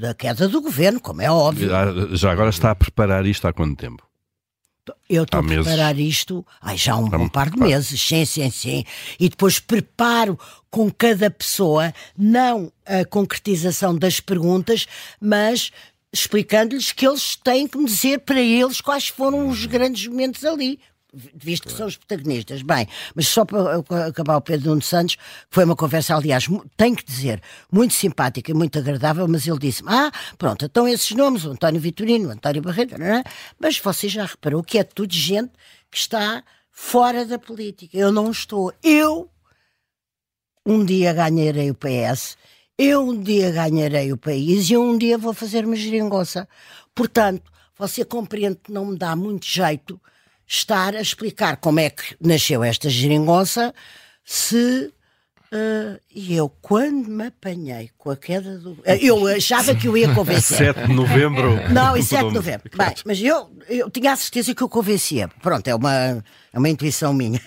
da 0.00 0.14
queda 0.14 0.48
do 0.48 0.62
governo, 0.62 0.98
como 0.98 1.20
é 1.20 1.30
óbvio. 1.30 1.68
Já 2.16 2.32
agora 2.32 2.48
está 2.48 2.70
a 2.70 2.74
preparar 2.74 3.26
isto 3.26 3.46
há 3.46 3.52
quanto 3.52 3.76
tempo? 3.76 4.02
Eu 5.08 5.24
estou 5.24 5.40
a 5.40 5.42
preparar 5.42 5.98
isto 5.98 6.44
ai, 6.60 6.76
já 6.76 6.94
há 6.94 6.96
um 6.96 7.08
bom 7.08 7.28
par 7.28 7.50
de 7.50 7.58
meses, 7.58 8.00
sim, 8.00 8.24
sim, 8.24 8.50
sim. 8.50 8.84
E 9.18 9.28
depois 9.28 9.58
preparo 9.58 10.38
com 10.70 10.90
cada 10.90 11.30
pessoa, 11.30 11.92
não 12.16 12.72
a 12.84 13.04
concretização 13.04 13.96
das 13.96 14.20
perguntas, 14.20 14.86
mas 15.20 15.70
explicando-lhes 16.12 16.92
que 16.92 17.06
eles 17.06 17.36
têm 17.36 17.66
que 17.66 17.78
me 17.78 17.86
dizer 17.86 18.20
para 18.20 18.40
eles 18.40 18.80
quais 18.80 19.08
foram 19.08 19.48
os 19.48 19.66
grandes 19.66 20.06
momentos 20.06 20.44
ali 20.44 20.78
visto 21.34 21.68
que 21.68 21.72
são 21.72 21.86
os 21.86 21.96
protagonistas. 21.96 22.62
Bem, 22.62 22.86
mas 23.14 23.28
só 23.28 23.44
para 23.44 24.06
acabar 24.06 24.36
o 24.36 24.40
Pedro 24.40 24.70
Nuno 24.70 24.82
Santos, 24.82 25.16
foi 25.50 25.64
uma 25.64 25.76
conversa, 25.76 26.16
aliás, 26.16 26.46
tenho 26.76 26.96
que 26.96 27.04
dizer, 27.04 27.40
muito 27.70 27.94
simpática 27.94 28.50
e 28.50 28.54
muito 28.54 28.78
agradável, 28.78 29.26
mas 29.28 29.46
ele 29.46 29.58
disse-me, 29.58 29.90
ah, 29.90 30.10
pronto, 30.36 30.64
então 30.64 30.86
esses 30.88 31.10
nomes, 31.12 31.44
o 31.44 31.52
António 31.52 31.80
Vitorino, 31.80 32.28
o 32.28 32.32
António 32.32 32.62
Barreto, 32.62 32.98
não 32.98 33.06
é? 33.06 33.24
mas 33.58 33.78
você 33.78 34.08
já 34.08 34.24
reparou 34.24 34.62
que 34.62 34.78
é 34.78 34.84
tudo 34.84 35.12
gente 35.12 35.52
que 35.90 35.98
está 35.98 36.42
fora 36.70 37.24
da 37.24 37.38
política. 37.38 37.96
Eu 37.96 38.10
não 38.10 38.30
estou. 38.30 38.72
Eu 38.82 39.30
um 40.66 40.84
dia 40.84 41.12
ganharei 41.12 41.70
o 41.70 41.74
PS, 41.74 42.36
eu 42.76 43.08
um 43.08 43.22
dia 43.22 43.50
ganharei 43.52 44.12
o 44.12 44.16
país 44.16 44.68
e 44.68 44.72
eu 44.72 44.82
um 44.82 44.98
dia 44.98 45.16
vou 45.16 45.32
fazer 45.32 45.64
uma 45.64 45.76
geringonça. 45.76 46.48
Portanto, 46.94 47.52
você 47.76 48.04
compreende 48.04 48.58
que 48.62 48.72
não 48.72 48.86
me 48.86 48.96
dá 48.96 49.14
muito 49.14 49.46
jeito 49.46 50.00
estar 50.46 50.94
a 50.94 51.00
explicar 51.00 51.56
como 51.56 51.80
é 51.80 51.90
que 51.90 52.16
nasceu 52.20 52.62
esta 52.62 52.88
geringonça 52.88 53.74
se. 54.24 54.92
Uh, 55.52 56.00
e 56.12 56.34
eu, 56.34 56.48
quando 56.48 57.08
me 57.08 57.26
apanhei 57.26 57.88
com 57.96 58.10
a 58.10 58.16
queda 58.16 58.58
do. 58.58 58.72
Uh, 58.72 58.82
eu 59.00 59.26
achava 59.28 59.72
que 59.74 59.86
eu 59.86 59.96
ia 59.96 60.12
convencer. 60.12 60.74
7 60.74 60.88
de 60.88 60.94
novembro. 60.94 61.72
Não, 61.72 61.96
em 61.96 62.02
7 62.02 62.28
de 62.28 62.34
novembro. 62.34 62.70
Bem, 62.76 62.94
mas 63.04 63.22
eu, 63.22 63.50
eu 63.68 63.88
tinha 63.88 64.12
a 64.12 64.16
certeza 64.16 64.52
que 64.52 64.62
eu 64.62 64.68
convencia. 64.68 65.28
Pronto, 65.40 65.68
é 65.68 65.74
uma, 65.74 66.24
é 66.52 66.58
uma 66.58 66.68
intuição 66.68 67.14
minha. 67.14 67.40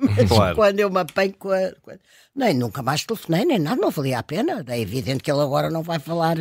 Mas 0.00 0.28
claro. 0.28 0.56
quando 0.56 0.80
eu 0.80 0.90
me 0.90 1.00
apanho 1.00 1.34
com 1.38 1.50
a, 1.50 1.58
a, 1.58 1.98
Nem 2.34 2.54
nunca 2.54 2.82
mais 2.82 3.04
telefonei, 3.04 3.44
nem 3.44 3.58
nada, 3.58 3.80
não 3.80 3.90
valia 3.90 4.18
a 4.18 4.22
pena. 4.22 4.64
É 4.66 4.80
evidente 4.80 5.22
que 5.22 5.30
ele 5.30 5.40
agora 5.40 5.70
não 5.70 5.82
vai 5.82 5.98
falar, 5.98 6.36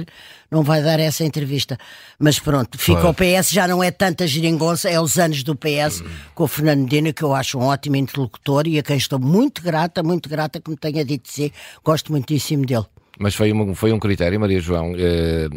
não 0.50 0.64
vai 0.64 0.82
dar 0.82 1.00
essa 1.00 1.24
entrevista. 1.24 1.78
Mas 2.18 2.40
pronto, 2.40 2.78
fica 2.78 3.02
claro. 3.02 3.10
o 3.10 3.14
PS, 3.14 3.52
já 3.52 3.68
não 3.68 3.84
é 3.84 3.92
tanta 3.92 4.26
geringonça, 4.26 4.90
é 4.90 5.00
os 5.00 5.18
anos 5.20 5.44
do 5.44 5.56
PS 5.56 6.04
com 6.34 6.44
o 6.44 6.48
Fernando 6.48 6.84
Medina, 6.84 7.12
que 7.12 7.24
eu 7.24 7.34
acho 7.34 7.60
um 7.60 7.64
ótimo 7.64 7.96
interlocutor 7.96 8.68
e 8.68 8.80
a 8.80 8.84
quem 8.84 8.98
estou 8.98 9.20
muito 9.20 9.62
grata, 9.62 10.02
muito 10.02 10.30
grata 10.30 10.60
que 10.60 10.70
me 10.70 10.78
tenha 10.78 11.04
dito 11.04 11.30
dizer. 11.30 11.52
Gosto 11.84 12.12
muitíssimo 12.12 12.66
dele. 12.66 12.86
Mas 13.20 13.36
foi 13.36 13.52
um, 13.52 13.76
foi 13.76 13.92
um 13.92 14.00
critério, 14.00 14.40
Maria 14.40 14.62
João, 14.62 14.94
eh, 14.98 15.50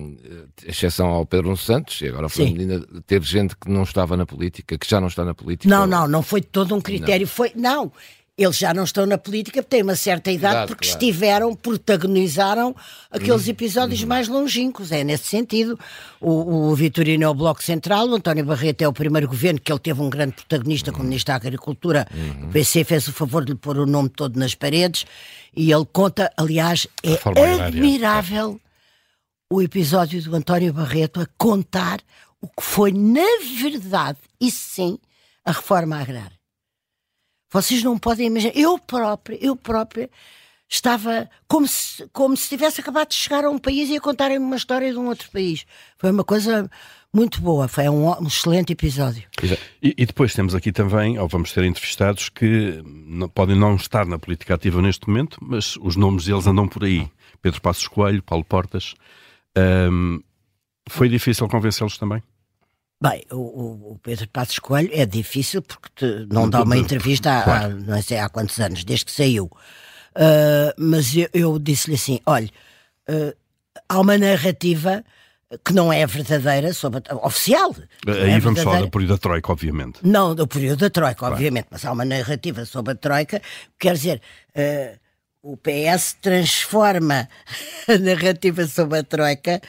exceção 0.67 1.07
ao 1.07 1.25
Pedro 1.25 1.57
Santos, 1.57 2.01
e 2.01 2.09
agora 2.09 2.29
foi 2.29 2.47
Medina, 2.47 2.85
ter 3.07 3.23
gente 3.23 3.57
que 3.57 3.71
não 3.71 3.85
estava 3.85 4.17
na 4.17 4.27
política, 4.27 4.77
que 4.77 4.91
já 4.91 5.01
não 5.01 5.07
está 5.07 5.25
na 5.25 5.33
política. 5.33 5.73
Não, 5.73 5.87
não, 5.87 6.09
não 6.09 6.23
foi 6.25 6.41
todo 6.43 6.75
um 6.75 6.81
critério. 6.81 7.25
Não. 7.25 7.33
Foi, 7.33 7.53
não, 7.55 7.93
eles 8.45 8.57
já 8.59 8.73
não 8.73 8.85
estão 8.85 9.07
na 9.07 9.19
política, 9.19 9.63
têm 9.63 9.83
uma 9.83 9.97
certa 9.97 10.31
idade, 10.31 10.67
porque 10.67 10.87
claro. 10.87 11.03
estiveram, 11.03 11.55
protagonizaram 11.55 12.75
aqueles 13.11 13.47
hum, 13.47 13.51
episódios 13.51 14.03
uhum. 14.03 14.09
mais 14.09 14.29
longínquos. 14.29 14.93
É 14.93 15.05
nesse 15.05 15.25
sentido. 15.25 15.79
O, 16.21 16.71
o 16.71 16.75
Vitorino 16.75 17.25
é 17.25 17.29
o 17.29 17.35
Bloco 17.35 17.63
Central, 17.63 18.09
o 18.09 18.15
António 18.15 18.45
Barreto 18.45 18.83
é 18.83 18.89
o 18.89 18.93
primeiro 18.93 19.29
governo 19.29 19.61
que 19.61 19.73
ele 19.73 19.79
teve 19.81 20.01
um 20.01 20.11
grande 20.11 20.33
protagonista 20.33 20.93
como 20.93 21.05
Ministro 21.05 21.33
da 21.33 21.37
Agricultura. 21.37 22.07
Uhum. 22.15 22.49
O 22.49 22.53
PC 22.53 22.85
fez 22.85 23.09
o 23.09 23.13
favor 23.13 23.45
de 23.45 23.53
lhe 23.53 23.59
pôr 23.59 23.79
o 23.79 23.87
nome 23.87 24.09
todo 24.09 24.39
nas 24.39 24.55
paredes 24.55 25.05
e 25.55 25.71
ele 25.73 25.87
conta, 25.93 26.33
aliás, 26.37 26.87
é 27.03 27.65
admirável 27.65 28.61
o 29.51 29.61
episódio 29.61 30.23
do 30.23 30.35
António 30.35 30.73
Barreto 30.73 31.21
a 31.21 31.27
contar 31.37 32.01
o 32.41 32.49
que 32.49 32.63
foi, 32.63 32.91
na 32.93 33.21
verdade, 33.61 34.19
isso 34.41 34.75
sim, 34.75 34.99
a 35.45 35.53
reforma 35.53 36.01
agrária. 36.01 36.42
Vocês 37.53 37.83
não 37.83 37.99
podem 37.99 38.27
imaginar. 38.27 38.57
Eu 38.57 38.79
própria, 38.79 39.39
eu 39.41 39.55
própria 39.55 40.09
estava 40.69 41.29
como 41.47 41.69
se, 41.69 42.09
como 42.13 42.35
se 42.35 42.49
tivesse 42.49 42.81
acabado 42.81 43.09
de 43.09 43.15
chegar 43.15 43.45
a 43.45 43.51
um 43.51 43.59
país 43.59 43.91
e 43.91 43.97
a 43.97 44.01
contarem 44.01 44.39
uma 44.39 44.57
história 44.57 44.91
de 44.91 44.99
um 44.99 45.07
outro 45.07 45.31
país. 45.31 45.67
Foi 45.99 46.11
uma 46.11 46.25
coisa 46.25 46.71
muito 47.13 47.43
boa, 47.43 47.69
foi 47.69 47.87
um, 47.91 48.09
um 48.09 48.27
excelente 48.27 48.73
episódio. 48.73 49.25
E, 49.83 49.95
e, 49.99 50.07
depois 50.07 50.33
temos 50.33 50.55
aqui 50.55 50.73
também, 50.73 51.19
ou 51.19 51.29
vamos 51.29 51.53
ter 51.53 51.63
entrevistados 51.65 52.31
que 52.31 52.83
não, 52.87 53.29
podem 53.29 53.55
não 53.55 53.77
estar 53.77 54.07
na 54.07 54.19
política 54.19 54.55
ativa 54.55 54.81
neste 54.81 55.07
momento, 55.07 55.37
mas 55.43 55.77
os 55.83 55.95
nomes 55.95 56.25
deles 56.25 56.47
andam 56.47 56.67
por 56.67 56.85
aí. 56.85 57.07
Pedro 57.43 57.61
Passos 57.61 57.87
Coelho, 57.87 58.23
Paulo 58.23 58.45
Portas. 58.45 58.95
Um, 59.55 60.23
foi 60.89 61.09
difícil 61.09 61.47
convencê-los 61.49 61.99
também? 61.99 62.23
Bem, 63.03 63.25
o, 63.33 63.95
o, 63.95 64.01
Pedro 64.01 64.29
Passos 64.29 64.61
Coelho 64.61 64.89
é 64.93 65.05
difícil 65.05 65.61
porque 65.61 65.89
te, 65.97 66.27
não 66.33 66.49
dá 66.49 66.63
uma 66.63 66.77
entrevista 66.77 67.41
há, 67.41 67.43
claro. 67.43 67.65
há, 67.65 67.69
não 67.69 68.01
sei 68.01 68.19
há 68.19 68.29
quantos 68.29 68.61
anos, 68.61 68.85
desde 68.85 69.07
que 69.07 69.11
saiu. 69.11 69.47
Uh, 69.47 70.73
mas 70.79 71.13
eu, 71.17 71.29
eu 71.35 71.59
disse-lhe 71.59 71.97
assim: 71.97 72.21
olha, 72.25 72.49
uh, 73.11 73.35
há 73.89 73.99
uma 73.99 74.17
narrativa 74.17 75.05
que 75.65 75.73
não 75.73 75.93
é 75.93 76.07
verdadeira, 76.07 76.73
sobre 76.73 77.03
oficial. 77.25 77.75
Aí 78.07 78.31
é 78.31 78.39
vamos 78.39 78.63
falar 78.63 78.83
do 78.83 78.91
período 78.91 79.15
da 79.15 79.19
Troika, 79.19 79.51
obviamente. 79.51 79.99
Não, 80.05 80.33
do 80.33 80.47
período 80.47 80.79
da 80.79 80.91
Troika, 80.91 81.19
claro. 81.19 81.35
obviamente, 81.35 81.67
mas 81.73 81.85
há 81.85 81.91
uma 81.91 82.05
narrativa 82.05 82.65
sobre 82.65 82.93
a 82.93 82.95
Troika, 82.95 83.43
quer 83.81 83.95
dizer. 83.95 84.23
Uh, 84.57 85.03
o 85.45 85.57
PS 85.57 86.17
transforma 86.23 87.29
a 87.89 87.99
narrativa 87.99 88.65
sobre 88.69 89.01
a 89.01 89.03
Troika 89.03 89.61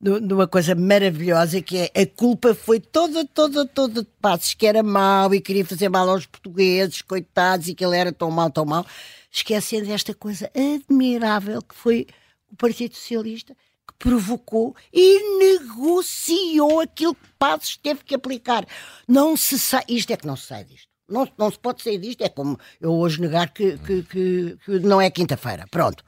numa 0.00 0.46
coisa 0.46 0.74
maravilhosa 0.74 1.60
que 1.60 1.90
é 1.94 2.02
a 2.02 2.06
culpa 2.06 2.54
foi 2.54 2.78
toda, 2.78 3.24
toda, 3.24 3.66
toda 3.66 4.02
de 4.02 4.08
Passos, 4.20 4.54
que 4.54 4.66
era 4.66 4.82
mau 4.82 5.34
e 5.34 5.40
queria 5.40 5.64
fazer 5.64 5.88
mal 5.88 6.08
aos 6.08 6.26
portugueses, 6.26 7.02
coitados, 7.02 7.68
e 7.68 7.74
que 7.74 7.84
ele 7.84 7.96
era 7.96 8.12
tão 8.12 8.30
mau, 8.30 8.50
tão 8.50 8.64
mau. 8.64 8.86
Esquecendo 9.30 9.90
esta 9.92 10.14
coisa 10.14 10.50
admirável 10.54 11.60
que 11.60 11.74
foi 11.74 12.06
o 12.50 12.56
Partido 12.56 12.94
Socialista 12.94 13.54
que 13.86 13.94
provocou 13.98 14.74
e 14.92 15.38
negociou 15.38 16.80
aquilo 16.80 17.14
que 17.14 17.28
Passos 17.38 17.76
teve 17.76 18.04
que 18.04 18.14
aplicar. 18.14 18.66
Não 19.06 19.36
se 19.36 19.58
sai, 19.58 19.82
isto 19.88 20.12
é 20.12 20.16
que 20.16 20.26
não 20.26 20.36
se 20.36 20.46
sai 20.46 20.64
disto. 20.64 20.87
Não, 21.08 21.26
não 21.38 21.50
se 21.50 21.58
pode 21.58 21.82
sair 21.82 21.98
disto, 21.98 22.22
é 22.22 22.28
como 22.28 22.58
eu 22.80 22.92
hoje 22.92 23.20
negar 23.20 23.50
que, 23.50 23.78
que, 23.78 24.02
que, 24.02 24.58
que 24.64 24.78
não 24.80 25.00
é 25.00 25.10
quinta-feira. 25.10 25.66
Pronto. 25.70 26.04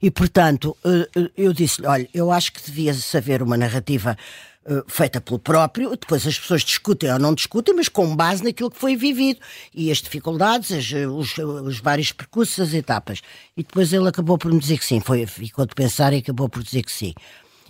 E, 0.00 0.10
portanto, 0.10 0.76
eh, 0.84 1.08
eh, 1.16 1.30
eu 1.36 1.52
disse-lhe: 1.54 1.86
olha, 1.86 2.08
eu 2.12 2.30
acho 2.30 2.52
que 2.52 2.62
devia 2.62 2.94
haver 3.14 3.42
uma 3.42 3.56
narrativa 3.56 4.16
eh, 4.64 4.84
feita 4.86 5.20
pelo 5.20 5.40
próprio, 5.40 5.90
depois 5.90 6.24
as 6.24 6.38
pessoas 6.38 6.62
discutem 6.62 7.12
ou 7.12 7.18
não 7.18 7.34
discutem, 7.34 7.74
mas 7.74 7.88
com 7.88 8.14
base 8.14 8.44
naquilo 8.44 8.70
que 8.70 8.78
foi 8.78 8.94
vivido 8.94 9.40
e 9.74 9.90
as 9.90 9.98
dificuldades, 9.98 10.70
as, 10.70 10.92
os, 11.10 11.36
os, 11.38 11.80
vários 11.80 12.12
percursos, 12.12 12.60
as 12.60 12.72
etapas. 12.72 13.22
E 13.56 13.64
depois 13.64 13.92
ele 13.92 14.08
acabou 14.08 14.38
por 14.38 14.52
me 14.52 14.60
dizer 14.60 14.78
que 14.78 14.84
sim, 14.84 15.00
foi, 15.00 15.26
ficou 15.26 15.66
de 15.66 15.74
pensar 15.74 16.12
e 16.12 16.18
acabou 16.18 16.48
por 16.48 16.62
dizer 16.62 16.84
que 16.84 16.92
sim. 16.92 17.12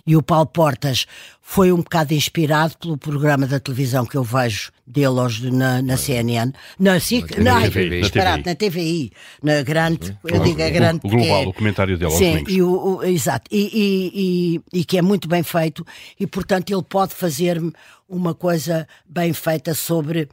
E 0.05 0.17
o 0.17 0.21
Paulo 0.21 0.47
Portas 0.47 1.05
foi 1.41 1.71
um 1.71 1.77
bocado 1.77 2.13
inspirado 2.13 2.77
pelo 2.77 2.97
programa 2.97 3.47
da 3.47 3.59
televisão 3.59 4.05
que 4.05 4.17
eu 4.17 4.23
vejo 4.23 4.71
dele 4.85 5.07
hoje 5.07 5.49
na, 5.49 5.81
na 5.81 5.95
CNN, 5.95 6.51
na, 6.77 6.99
SIC, 6.99 7.37
na, 7.37 7.61
na, 7.61 7.69
TVI, 7.69 8.01
na, 8.15 8.37
na 8.37 8.55
TVI, 8.55 9.11
na 9.41 9.61
grande, 9.61 10.17
eu 10.25 10.39
digo 10.41 10.61
a 10.61 10.69
grande. 10.69 10.99
O, 11.03 11.09
global, 11.09 11.43
é, 11.43 11.47
o 11.47 11.53
comentário 11.53 11.97
dele 11.97 12.11
sim, 12.11 12.43
e 12.49 12.61
o, 12.61 12.97
o, 12.97 13.03
exato, 13.03 13.49
e, 13.49 13.69
e, 13.73 14.61
e, 14.73 14.79
e, 14.79 14.85
que 14.85 14.97
é 14.97 15.01
muito 15.01 15.27
bem 15.27 15.41
feito, 15.41 15.85
e 16.19 16.27
portanto 16.27 16.73
ele 16.73 16.83
pode 16.83 17.13
fazer-me 17.13 17.71
uma 18.09 18.35
coisa 18.35 18.85
bem 19.05 19.31
feita 19.31 19.73
sobre 19.73 20.27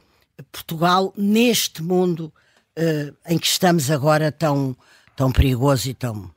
Portugal 0.51 1.13
neste 1.15 1.81
mundo 1.81 2.33
uh, 2.77 3.15
em 3.25 3.37
que 3.37 3.47
estamos 3.47 3.89
agora 3.89 4.31
tão, 4.31 4.75
tão 5.15 5.31
perigoso 5.31 5.89
e 5.89 5.93
tão 5.93 6.29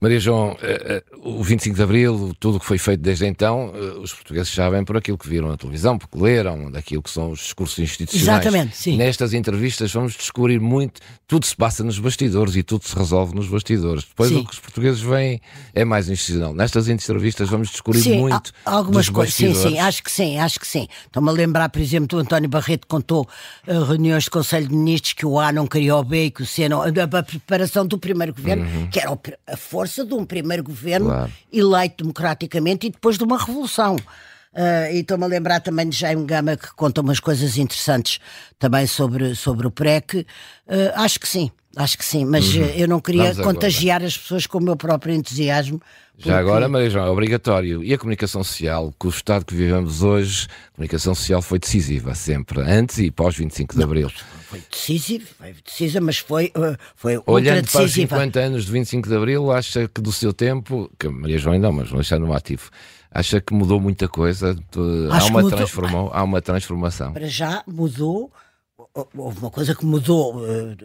Maria 0.00 0.18
João, 0.18 0.56
eh, 0.62 1.02
eh, 1.06 1.16
o 1.22 1.44
25 1.44 1.76
de 1.76 1.82
Abril, 1.82 2.34
tudo 2.40 2.56
o 2.56 2.60
que 2.60 2.64
foi 2.64 2.78
feito 2.78 3.02
desde 3.02 3.26
então, 3.26 3.70
eh, 3.74 3.98
os 3.98 4.14
portugueses 4.14 4.50
sabem 4.50 4.82
por 4.82 4.96
aquilo 4.96 5.18
que 5.18 5.28
viram 5.28 5.48
na 5.48 5.58
televisão, 5.58 5.98
porque 5.98 6.18
leram, 6.18 6.70
daquilo 6.70 7.02
que 7.02 7.10
são 7.10 7.32
os 7.32 7.40
discursos 7.40 7.78
institucionais. 7.78 8.40
Exatamente, 8.40 8.74
sim. 8.74 8.96
Nestas 8.96 9.34
entrevistas 9.34 9.92
vamos 9.92 10.14
descobrir 10.14 10.58
muito, 10.58 11.02
tudo 11.28 11.44
se 11.44 11.54
passa 11.54 11.84
nos 11.84 11.98
bastidores 11.98 12.56
e 12.56 12.62
tudo 12.62 12.86
se 12.86 12.96
resolve 12.96 13.34
nos 13.34 13.46
bastidores. 13.46 14.04
Depois 14.04 14.30
sim. 14.30 14.38
o 14.38 14.44
que 14.46 14.54
os 14.54 14.58
portugueses 14.58 15.02
veem 15.02 15.38
é 15.74 15.84
mais 15.84 16.08
institucional. 16.08 16.54
Nestas 16.54 16.88
entrevistas 16.88 17.50
vamos 17.50 17.68
descobrir 17.68 18.00
sim, 18.00 18.20
muito 18.20 18.54
algumas 18.64 19.10
coisas. 19.10 19.34
Sim, 19.34 19.54
sim, 19.54 19.78
acho 19.78 20.02
que 20.02 20.10
sim, 20.10 20.38
acho 20.38 20.58
que 20.58 20.66
sim. 20.66 20.88
Estou-me 21.04 21.28
a 21.28 21.32
lembrar, 21.32 21.68
por 21.68 21.82
exemplo, 21.82 22.08
do 22.08 22.18
António 22.18 22.48
Barreto 22.48 22.86
contou 22.86 23.28
uh, 23.68 23.84
reuniões 23.84 24.24
de 24.24 24.30
Conselho 24.30 24.66
de 24.66 24.74
Ministros 24.74 25.12
que 25.12 25.26
o 25.26 25.38
A 25.38 25.52
não 25.52 25.66
queria 25.66 25.94
o 25.94 26.02
B 26.02 26.24
e 26.24 26.30
que 26.30 26.42
o 26.42 26.46
C 26.46 26.70
não. 26.70 26.80
A, 26.80 27.22
preparação 27.22 27.86
do 27.86 27.98
primeiro 27.98 28.32
governo, 28.32 28.64
uhum. 28.64 28.86
que 28.88 28.98
era 28.98 29.10
a 29.46 29.56
força 29.58 29.89
força 29.90 30.04
de 30.04 30.14
um 30.14 30.24
primeiro 30.24 30.62
governo 30.62 31.06
claro. 31.06 31.32
eleito 31.52 32.04
democraticamente 32.04 32.86
e 32.86 32.90
depois 32.90 33.18
de 33.18 33.24
uma 33.24 33.36
revolução. 33.36 33.96
Uh, 34.52 34.92
e 34.92 35.00
estou-me 35.00 35.24
a 35.24 35.26
lembrar 35.26 35.60
também 35.60 35.88
de 35.88 35.96
Jaime 35.96 36.24
Gama 36.24 36.56
que 36.56 36.72
conta 36.74 37.00
umas 37.00 37.20
coisas 37.20 37.56
interessantes 37.56 38.18
também 38.58 38.86
sobre, 38.86 39.34
sobre 39.34 39.66
o 39.66 39.70
PREC. 39.70 40.14
Uh, 40.14 40.26
acho 40.94 41.18
que 41.20 41.28
sim, 41.28 41.50
acho 41.76 41.98
que 41.98 42.04
sim, 42.04 42.24
mas 42.24 42.54
uhum. 42.54 42.64
eu 42.76 42.88
não 42.88 43.00
queria 43.00 43.34
contagiar 43.34 43.96
agora. 43.96 44.08
as 44.08 44.16
pessoas 44.16 44.46
com 44.46 44.58
o 44.58 44.62
meu 44.62 44.76
próprio 44.76 45.14
entusiasmo 45.14 45.80
já 46.22 46.38
agora, 46.38 46.68
Maria 46.68 46.90
João, 46.90 47.06
é 47.06 47.10
obrigatório. 47.10 47.82
E 47.82 47.94
a 47.94 47.98
comunicação 47.98 48.44
social, 48.44 48.92
com 48.98 49.08
o 49.08 49.10
estado 49.10 49.42
que 49.42 49.54
vivemos 49.54 50.02
hoje, 50.02 50.48
a 50.68 50.76
comunicação 50.76 51.14
social 51.14 51.40
foi 51.40 51.58
decisiva, 51.58 52.14
sempre, 52.14 52.60
antes 52.60 52.98
e 52.98 53.10
pós 53.10 53.34
25 53.36 53.74
de 53.74 53.82
Abril. 53.82 54.10
Foi 54.46 54.62
decisiva, 54.70 55.24
foi 55.38 55.54
decisiva, 55.64 56.04
mas 56.04 56.18
foi, 56.18 56.52
uh, 56.56 56.76
foi 56.94 57.18
Olhando 57.24 57.66
para 57.70 57.84
os 57.84 57.92
50 57.92 58.38
anos 58.38 58.66
de 58.66 58.72
25 58.72 59.08
de 59.08 59.16
Abril, 59.16 59.50
acha 59.50 59.88
que 59.88 60.00
do 60.02 60.12
seu 60.12 60.34
tempo, 60.34 60.90
que 60.98 61.08
Maria 61.08 61.38
João 61.38 61.54
ainda 61.54 61.68
não, 61.68 61.72
mas 61.72 61.88
vamos 61.88 62.06
deixar 62.06 62.18
no 62.18 62.34
ativo, 62.34 62.70
acha 63.10 63.40
que 63.40 63.54
mudou 63.54 63.80
muita 63.80 64.06
coisa? 64.06 64.54
Há 65.10 65.24
uma, 65.24 65.42
mudou, 65.42 65.56
transformou, 65.56 66.10
há 66.12 66.22
uma 66.22 66.42
transformação. 66.42 67.14
Para 67.14 67.28
já 67.28 67.64
mudou, 67.66 68.30
houve 69.16 69.38
uma 69.38 69.50
coisa 69.50 69.74
que 69.74 69.86
mudou 69.86 70.36
uh, 70.36 70.76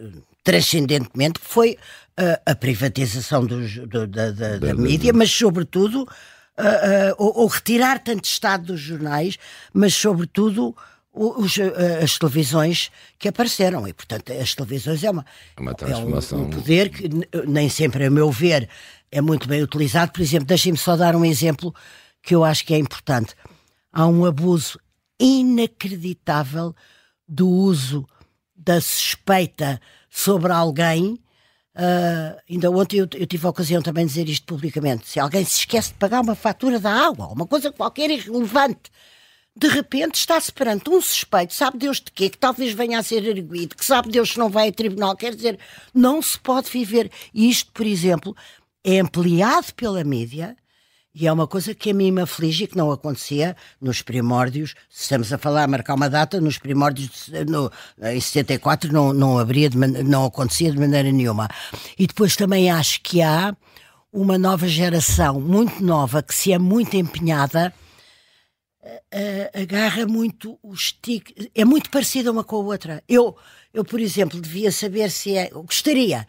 transcendentemente, 0.46 1.40
que 1.40 1.46
foi 1.46 1.72
uh, 1.72 2.40
a 2.46 2.54
privatização 2.54 3.44
dos, 3.44 3.78
do, 3.78 4.06
da, 4.06 4.30
da, 4.30 4.58
da, 4.58 4.74
mídia, 4.74 5.12
mas 5.12 5.28
sobretudo 5.28 6.02
uh, 6.02 6.04
uh, 6.04 7.14
ou, 7.18 7.40
ou, 7.40 7.46
retirar 7.48 7.98
tanto 7.98 8.26
Estado 8.26 8.66
dos 8.66 8.80
jornais, 8.80 9.36
mas 9.74 9.92
sobretudo 9.92 10.72
os, 11.12 11.56
as 12.00 12.16
televisões 12.16 12.92
que 13.18 13.26
apareceram. 13.26 13.88
E, 13.88 13.92
portanto, 13.92 14.32
as 14.32 14.54
televisões 14.54 15.02
é, 15.02 15.10
uma, 15.10 15.26
é 15.56 15.60
uma 15.60 15.74
transformação. 15.74 16.38
É 16.38 16.42
um, 16.42 16.44
um 16.44 16.50
poder 16.50 16.90
que 16.90 17.10
nem 17.48 17.68
sempre, 17.68 18.04
a 18.04 18.10
meu 18.10 18.30
ver, 18.30 18.68
é 19.10 19.20
muito 19.20 19.48
bem 19.48 19.60
utilizado. 19.64 20.12
Por 20.12 20.20
exemplo, 20.20 20.46
deixem-me 20.46 20.78
só 20.78 20.94
dar 20.94 21.16
um 21.16 21.24
exemplo 21.24 21.74
que 22.22 22.36
eu 22.36 22.44
acho 22.44 22.64
que 22.64 22.72
é 22.72 22.78
importante. 22.78 23.34
Há 23.92 24.06
um 24.06 24.24
abuso 24.24 24.78
inacreditável 25.18 26.72
do 27.26 27.48
uso 27.48 28.06
da 28.54 28.80
suspeita 28.80 29.80
sobre 30.16 30.50
alguém. 30.50 31.20
Uh, 31.74 32.40
ainda 32.48 32.70
ontem 32.70 32.96
eu, 32.96 33.08
eu, 33.14 33.26
tive 33.26 33.46
a 33.46 33.50
ocasião 33.50 33.82
também 33.82 34.06
de 34.06 34.14
dizer 34.14 34.28
isto 34.30 34.46
publicamente. 34.46 35.06
Se 35.06 35.20
alguém 35.20 35.44
se 35.44 35.58
esquece 35.58 35.92
de 35.92 35.98
pagar 35.98 36.22
uma 36.22 36.34
fatura 36.34 36.80
da 36.80 36.90
água, 36.90 37.26
uma 37.26 37.46
coisa 37.46 37.70
qualquer 37.70 38.10
irrelevante, 38.10 38.90
de 39.54 39.68
repente 39.68 40.14
está-se 40.14 40.50
perante 40.50 40.88
um 40.88 41.02
suspeito, 41.02 41.52
sabe 41.52 41.76
Deus 41.76 41.98
de 41.98 42.10
quê, 42.10 42.30
que 42.30 42.38
talvez 42.38 42.72
venha 42.72 42.98
a 42.98 43.02
ser 43.02 43.28
arguído, 43.28 43.76
que 43.76 43.84
sabe 43.84 44.08
Deus 44.08 44.32
que 44.32 44.38
não 44.38 44.48
vai 44.48 44.68
a 44.68 44.72
tribunal. 44.72 45.14
Quer 45.14 45.34
dizer, 45.34 45.58
não 45.92 46.22
se 46.22 46.38
pode 46.38 46.70
viver. 46.70 47.10
E 47.34 47.50
isto, 47.50 47.70
por 47.72 47.84
exemplo, 47.84 48.34
é 48.82 48.98
ampliado 49.00 49.74
pela 49.74 50.02
mídia 50.02 50.56
e 51.18 51.26
é 51.26 51.32
uma 51.32 51.46
coisa 51.46 51.74
que 51.74 51.90
a 51.90 51.94
mim 51.94 52.10
me 52.10 52.20
aflige 52.20 52.64
e 52.64 52.66
que 52.66 52.76
não 52.76 52.92
acontecia 52.92 53.56
nos 53.80 54.02
primórdios. 54.02 54.74
Se 54.90 55.04
estamos 55.04 55.32
a 55.32 55.38
falar, 55.38 55.64
a 55.64 55.66
marcar 55.66 55.94
uma 55.94 56.10
data, 56.10 56.38
nos 56.42 56.58
primórdios, 56.58 57.30
no, 57.48 57.72
em 58.02 58.20
74, 58.20 58.92
não, 58.92 59.14
não, 59.14 59.38
haveria 59.38 59.70
de, 59.70 59.78
não 59.78 60.26
acontecia 60.26 60.70
de 60.70 60.78
maneira 60.78 61.10
nenhuma. 61.10 61.48
E 61.98 62.06
depois 62.06 62.36
também 62.36 62.70
acho 62.70 63.00
que 63.00 63.22
há 63.22 63.56
uma 64.12 64.36
nova 64.36 64.68
geração, 64.68 65.40
muito 65.40 65.82
nova, 65.82 66.22
que 66.22 66.34
se 66.34 66.52
é 66.52 66.58
muito 66.58 66.94
empenhada, 66.98 67.72
agarra 69.54 70.04
muito 70.04 70.58
o 70.62 70.76
stick, 70.76 71.50
é 71.54 71.64
muito 71.64 71.88
parecida 71.88 72.30
uma 72.30 72.44
com 72.44 72.56
a 72.56 72.60
outra. 72.60 73.02
Eu, 73.08 73.34
eu, 73.72 73.86
por 73.86 74.00
exemplo, 74.00 74.38
devia 74.38 74.70
saber 74.70 75.10
se 75.10 75.34
é, 75.34 75.48
gostaria 75.48 76.26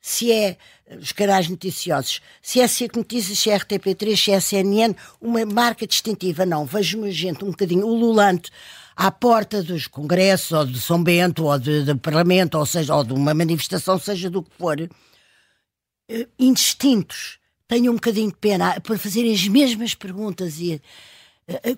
se 0.00 0.32
é 0.32 0.56
eh, 0.86 0.96
os 0.96 1.12
canais 1.12 1.48
noticiosos, 1.48 2.20
se 2.40 2.60
é 2.60 2.68
SIC 2.68 2.96
Notícias, 2.96 3.38
se 3.38 3.50
é 3.50 3.58
RTP3, 3.58 4.16
se 4.16 4.30
é 4.30 4.40
CNN, 4.40 4.94
uma 5.20 5.44
marca 5.44 5.86
distintiva. 5.86 6.46
Não, 6.46 6.64
vejo-me 6.64 7.10
gente 7.10 7.44
um 7.44 7.50
bocadinho 7.50 7.86
ululante 7.86 8.50
à 8.96 9.10
porta 9.10 9.62
dos 9.62 9.86
congressos, 9.86 10.52
ou 10.52 10.66
de 10.66 10.80
São 10.80 11.02
Bento, 11.02 11.44
ou 11.44 11.58
de, 11.58 11.84
de 11.84 11.94
Parlamento, 11.94 12.58
ou 12.58 12.66
seja, 12.66 12.94
ou 12.94 13.04
de 13.04 13.12
uma 13.12 13.34
manifestação, 13.34 13.98
seja 13.98 14.30
do 14.30 14.42
que 14.42 14.50
for, 14.56 14.80
eh, 14.80 16.28
indistintos. 16.38 17.38
Tenho 17.66 17.92
um 17.92 17.96
bocadinho 17.96 18.30
de 18.30 18.36
pena 18.36 18.80
para 18.80 18.98
fazer 18.98 19.30
as 19.30 19.46
mesmas 19.46 19.94
perguntas 19.94 20.58
e 20.58 20.80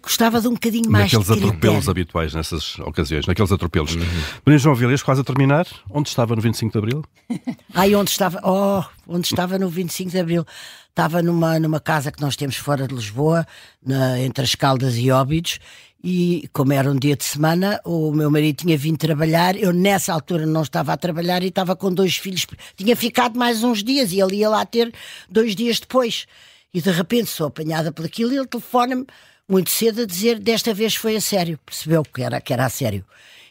gostava 0.02 0.40
de 0.40 0.48
um 0.48 0.54
bocadinho 0.54 0.90
mais 0.90 1.12
Naqueles 1.12 1.30
atropelos 1.30 1.88
habituais 1.88 2.34
nessas 2.34 2.78
ocasiões, 2.80 3.26
naqueles 3.26 3.52
atropelos. 3.52 3.94
Uhum. 3.94 4.02
Maria 4.44 4.58
João 4.58 4.74
Vilhas, 4.74 5.02
quase 5.02 5.20
a 5.20 5.24
terminar, 5.24 5.66
onde 5.88 6.08
estava 6.08 6.34
no 6.34 6.42
25 6.42 6.72
de 6.72 6.78
Abril? 6.78 7.04
Ai, 7.72 7.94
onde 7.94 8.10
estava? 8.10 8.40
Oh, 8.42 8.82
onde 9.06 9.28
estava 9.28 9.58
no 9.58 9.68
25 9.68 10.10
de 10.10 10.18
Abril? 10.18 10.44
Estava 10.88 11.22
numa, 11.22 11.58
numa 11.60 11.78
casa 11.78 12.10
que 12.10 12.20
nós 12.20 12.34
temos 12.34 12.56
fora 12.56 12.88
de 12.88 12.94
Lisboa, 12.94 13.46
na, 13.84 14.18
entre 14.18 14.42
as 14.42 14.56
Caldas 14.56 14.96
e 14.96 15.10
Óbidos, 15.10 15.60
e 16.02 16.48
como 16.52 16.72
era 16.72 16.90
um 16.90 16.96
dia 16.96 17.14
de 17.14 17.24
semana, 17.24 17.80
o 17.84 18.10
meu 18.10 18.30
marido 18.30 18.56
tinha 18.56 18.76
vindo 18.76 18.98
trabalhar, 18.98 19.54
eu 19.56 19.72
nessa 19.72 20.12
altura 20.12 20.46
não 20.46 20.62
estava 20.62 20.92
a 20.92 20.96
trabalhar 20.96 21.42
e 21.42 21.48
estava 21.48 21.76
com 21.76 21.92
dois 21.92 22.16
filhos, 22.16 22.46
tinha 22.74 22.96
ficado 22.96 23.38
mais 23.38 23.62
uns 23.62 23.84
dias 23.84 24.10
e 24.10 24.20
ele 24.20 24.36
ia 24.36 24.48
lá 24.48 24.64
ter 24.64 24.92
dois 25.28 25.54
dias 25.54 25.78
depois. 25.78 26.26
E 26.72 26.80
de 26.80 26.90
repente 26.90 27.28
sou 27.28 27.48
apanhada 27.48 27.92
por 27.92 28.04
aquilo 28.04 28.32
e 28.32 28.36
ele 28.36 28.46
telefona-me 28.46 29.06
muito 29.50 29.70
cedo 29.70 30.02
a 30.02 30.06
dizer 30.06 30.38
desta 30.38 30.72
vez 30.72 30.94
foi 30.94 31.16
a 31.16 31.20
sério, 31.20 31.58
percebeu 31.66 32.02
que 32.02 32.22
era, 32.22 32.40
que 32.40 32.52
era 32.52 32.64
a 32.64 32.70
sério. 32.70 33.04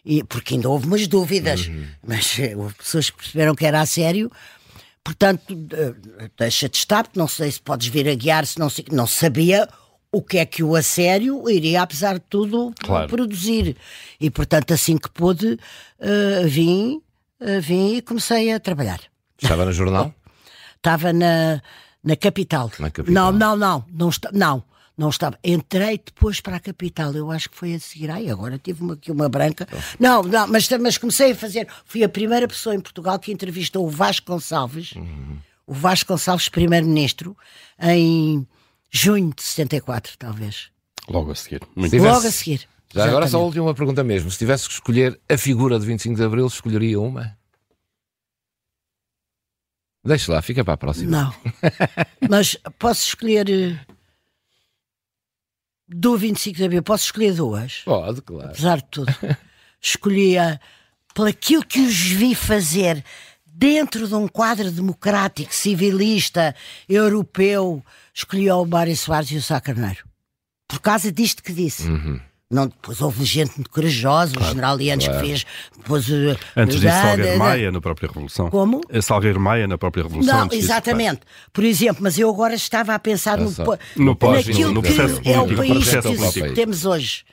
E, 0.05 0.23
porque 0.23 0.53
ainda 0.53 0.69
houve 0.69 0.87
umas 0.87 1.05
dúvidas, 1.07 1.67
uhum. 1.67 1.85
mas 2.07 2.39
eh, 2.39 2.55
houve 2.55 2.73
pessoas 2.73 3.09
que 3.09 3.17
perceberam 3.17 3.53
que 3.53 3.65
era 3.65 3.81
a 3.81 3.85
sério. 3.85 4.31
Portanto, 5.03 5.43
deixa 6.37 6.69
de 6.69 6.77
estar, 6.77 7.03
porque 7.03 7.19
não 7.19 7.27
sei 7.27 7.51
se 7.51 7.59
podes 7.59 7.87
vir 7.87 8.07
a 8.07 8.15
guiar, 8.15 8.45
se 8.45 8.57
não, 8.57 8.69
não 8.91 9.05
sabia 9.05 9.67
o 10.11 10.21
que 10.21 10.37
é 10.37 10.45
que 10.45 10.63
o 10.63 10.75
a 10.75 10.81
sério 10.81 11.49
iria, 11.49 11.81
apesar 11.81 12.13
de 12.15 12.25
tudo, 12.29 12.73
claro. 12.79 13.09
produzir. 13.09 13.75
E, 14.19 14.29
portanto, 14.29 14.73
assim 14.73 14.97
que 14.97 15.09
pude, 15.09 15.53
uh, 15.53 16.47
vim, 16.47 17.01
uh, 17.41 17.61
vim 17.61 17.95
e 17.95 18.01
comecei 18.01 18.51
a 18.51 18.59
trabalhar. 18.59 18.99
Estava 19.41 19.65
no 19.65 19.73
jornal? 19.73 20.13
Estava 20.77 21.11
na, 21.11 21.61
na 22.03 22.15
capital. 22.15 22.71
Na 22.79 22.89
capital. 22.89 23.13
Não, 23.13 23.31
não, 23.31 23.55
não, 23.55 23.85
não, 23.91 24.09
não 24.31 24.68
não 24.99 25.09
estava. 25.09 25.39
Entrei 25.41 25.97
depois 25.97 26.41
para 26.41 26.57
a 26.57 26.59
capital, 26.59 27.13
eu 27.13 27.31
acho 27.31 27.49
que 27.49 27.55
foi 27.55 27.73
a 27.73 27.79
seguir. 27.79 28.11
Ai, 28.11 28.29
agora 28.29 28.59
tive 28.59 28.83
uma, 28.83 28.95
aqui 28.95 29.09
uma 29.11 29.29
branca. 29.29 29.65
Não, 29.97 30.21
não, 30.21 30.45
mas, 30.45 30.67
mas 30.69 30.97
comecei 30.97 31.31
a 31.31 31.35
fazer. 31.35 31.67
Fui 31.85 32.03
a 32.03 32.09
primeira 32.09 32.47
pessoa 32.47 32.75
em 32.75 32.81
Portugal 32.81 33.17
que 33.17 33.31
entrevistou 33.31 33.85
o 33.85 33.89
Vasco 33.89 34.29
Gonçalves, 34.29 34.91
uhum. 34.91 35.37
o 35.65 35.73
Vasco 35.73 36.11
Gonçalves, 36.11 36.49
primeiro-ministro, 36.49 37.35
em 37.81 38.45
junho 38.91 39.33
de 39.33 39.41
74, 39.41 40.17
talvez. 40.17 40.69
Logo 41.07 41.31
a 41.31 41.35
seguir. 41.35 41.61
Muito 41.75 41.91
tivesse... 41.91 42.13
Logo 42.13 42.27
a 42.27 42.31
seguir. 42.31 42.67
Já 42.93 43.05
agora 43.05 43.27
só 43.27 43.37
a 43.37 43.43
última 43.43 43.73
pergunta 43.73 44.03
mesmo. 44.03 44.29
Se 44.29 44.37
tivesse 44.37 44.67
que 44.67 44.73
escolher 44.73 45.17
a 45.29 45.37
figura 45.37 45.79
de 45.79 45.85
25 45.85 46.15
de 46.15 46.23
Abril, 46.23 46.47
escolheria 46.47 46.99
uma? 46.99 47.37
Deixe 50.03 50.29
lá, 50.29 50.41
fica 50.41 50.65
para 50.65 50.73
a 50.73 50.77
próxima. 50.77 51.09
Não. 51.09 51.33
Mas 52.29 52.57
posso 52.79 53.05
escolher 53.05 53.49
eh, 53.49 53.79
do 55.89 56.17
25 56.17 56.57
de 56.57 56.63
Abril, 56.65 56.83
posso 56.83 57.05
escolher 57.05 57.33
duas? 57.33 57.81
Pode, 57.83 58.21
claro. 58.21 58.49
Apesar 58.49 58.77
de 58.77 58.85
tudo. 58.91 59.13
Escolhia, 59.81 60.59
pelo 61.13 61.27
aquilo 61.27 61.65
que 61.65 61.79
os 61.79 61.97
vi 61.97 62.35
fazer 62.35 63.03
dentro 63.45 64.07
de 64.07 64.15
um 64.15 64.27
quadro 64.27 64.71
democrático, 64.71 65.53
civilista, 65.53 66.55
europeu, 66.87 67.83
escolheu 68.13 68.61
o 68.61 68.65
Mário 68.65 68.95
Soares 68.95 69.31
e 69.31 69.37
o 69.37 69.41
Sá 69.41 69.59
Carneiro. 69.59 70.05
Por 70.67 70.79
causa 70.79 71.11
disto 71.11 71.41
que 71.41 71.51
disse. 71.51 71.87
Uhum. 71.87 72.21
Não, 72.51 72.65
depois 72.65 72.99
houve 72.99 73.23
gente 73.25 73.51
muito 73.55 73.69
corajosa, 73.69 74.33
claro, 74.33 74.47
o 74.47 74.49
general 74.49 74.75
Lianes 74.75 75.05
claro. 75.05 75.21
que 75.21 75.27
fez. 75.27 75.45
Depois, 75.77 76.09
uh, 76.09 76.35
antes 76.55 76.79
disso, 76.79 76.95
Salgueiro 76.95 77.37
Maia 77.37 77.71
na 77.71 77.79
própria 77.79 78.07
Revolução. 78.07 78.49
Como? 78.49 78.81
Salgueiro 79.03 79.39
Maia 79.39 79.67
na 79.67 79.77
própria 79.77 80.01
Revolução. 80.01 80.47
Não, 80.47 80.49
exatamente. 80.51 81.19
Disso, 81.19 81.49
Por 81.53 81.63
exemplo, 81.63 82.01
mas 82.01 82.17
eu 82.17 82.27
agora 82.27 82.55
estava 82.55 82.95
a 82.95 82.99
pensar 82.99 83.37
no, 83.37 83.53
no, 83.95 84.15
pós, 84.15 84.47
naquilo 84.47 84.73
no, 84.73 84.81
que 84.81 84.91
político, 84.91 85.29
é 85.29 85.39
o 85.39 85.55
país 85.55 86.33
que 86.33 86.51
temos 86.53 86.85
hoje. 86.85 87.23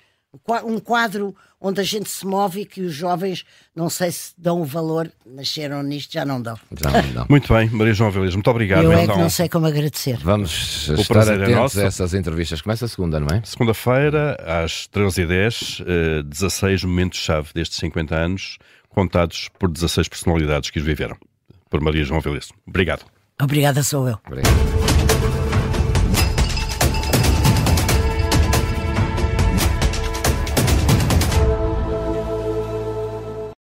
Um 0.64 0.79
quadro 0.79 1.35
onde 1.61 1.81
a 1.81 1.85
gente 1.85 2.09
se 2.09 2.27
move 2.27 2.61
e 2.61 2.66
que 2.66 2.81
os 2.83 2.94
jovens, 2.94 3.44
não 3.75 3.88
sei 3.88 4.11
se 4.11 4.33
dão 4.37 4.61
o 4.61 4.64
valor, 4.64 5.11
nasceram 5.25 5.83
nisto, 5.83 6.12
já 6.12 6.25
não 6.25 6.40
dão. 6.40 6.59
Já 6.79 6.90
não 6.90 7.12
dão. 7.12 7.27
muito 7.31 7.53
bem, 7.53 7.68
Maria 7.70 7.94
João 7.94 8.11
Velez, 8.11 8.35
muito 8.35 8.51
obrigado. 8.51 8.85
Eu 8.85 8.92
é 8.92 9.07
que 9.07 9.18
não 9.18 9.31
sei 9.31 9.49
como 9.49 9.66
agradecer. 9.66 10.18
Vamos 10.18 10.88
o 10.88 10.94
estar 10.94 11.27
é 11.29 11.42
atentos 11.42 11.77
é 11.79 11.85
a 11.85 11.87
essas 11.87 12.14
entrevistas. 12.14 12.61
Começa 12.61 12.85
a 12.85 12.88
segunda, 12.88 13.18
não 13.18 13.29
é? 13.29 13.42
Segunda-feira, 13.44 14.37
às 14.44 14.88
13h10, 14.88 16.20
uh, 16.20 16.22
16 16.22 16.85
momentos-chave 16.85 17.49
destes 17.55 17.79
50 17.79 18.14
anos, 18.14 18.59
contados 18.88 19.49
por 19.59 19.70
16 19.70 20.09
personalidades 20.09 20.70
que 20.70 20.79
os 20.79 20.85
viveram. 20.85 21.16
Por 21.70 21.81
Maria 21.81 22.05
João 22.05 22.20
Velez. 22.20 22.51
Obrigado. 22.66 23.05
Obrigada, 23.40 23.83
sou 23.83 24.09
eu. 24.09 24.18
Obrigado. 24.27 24.86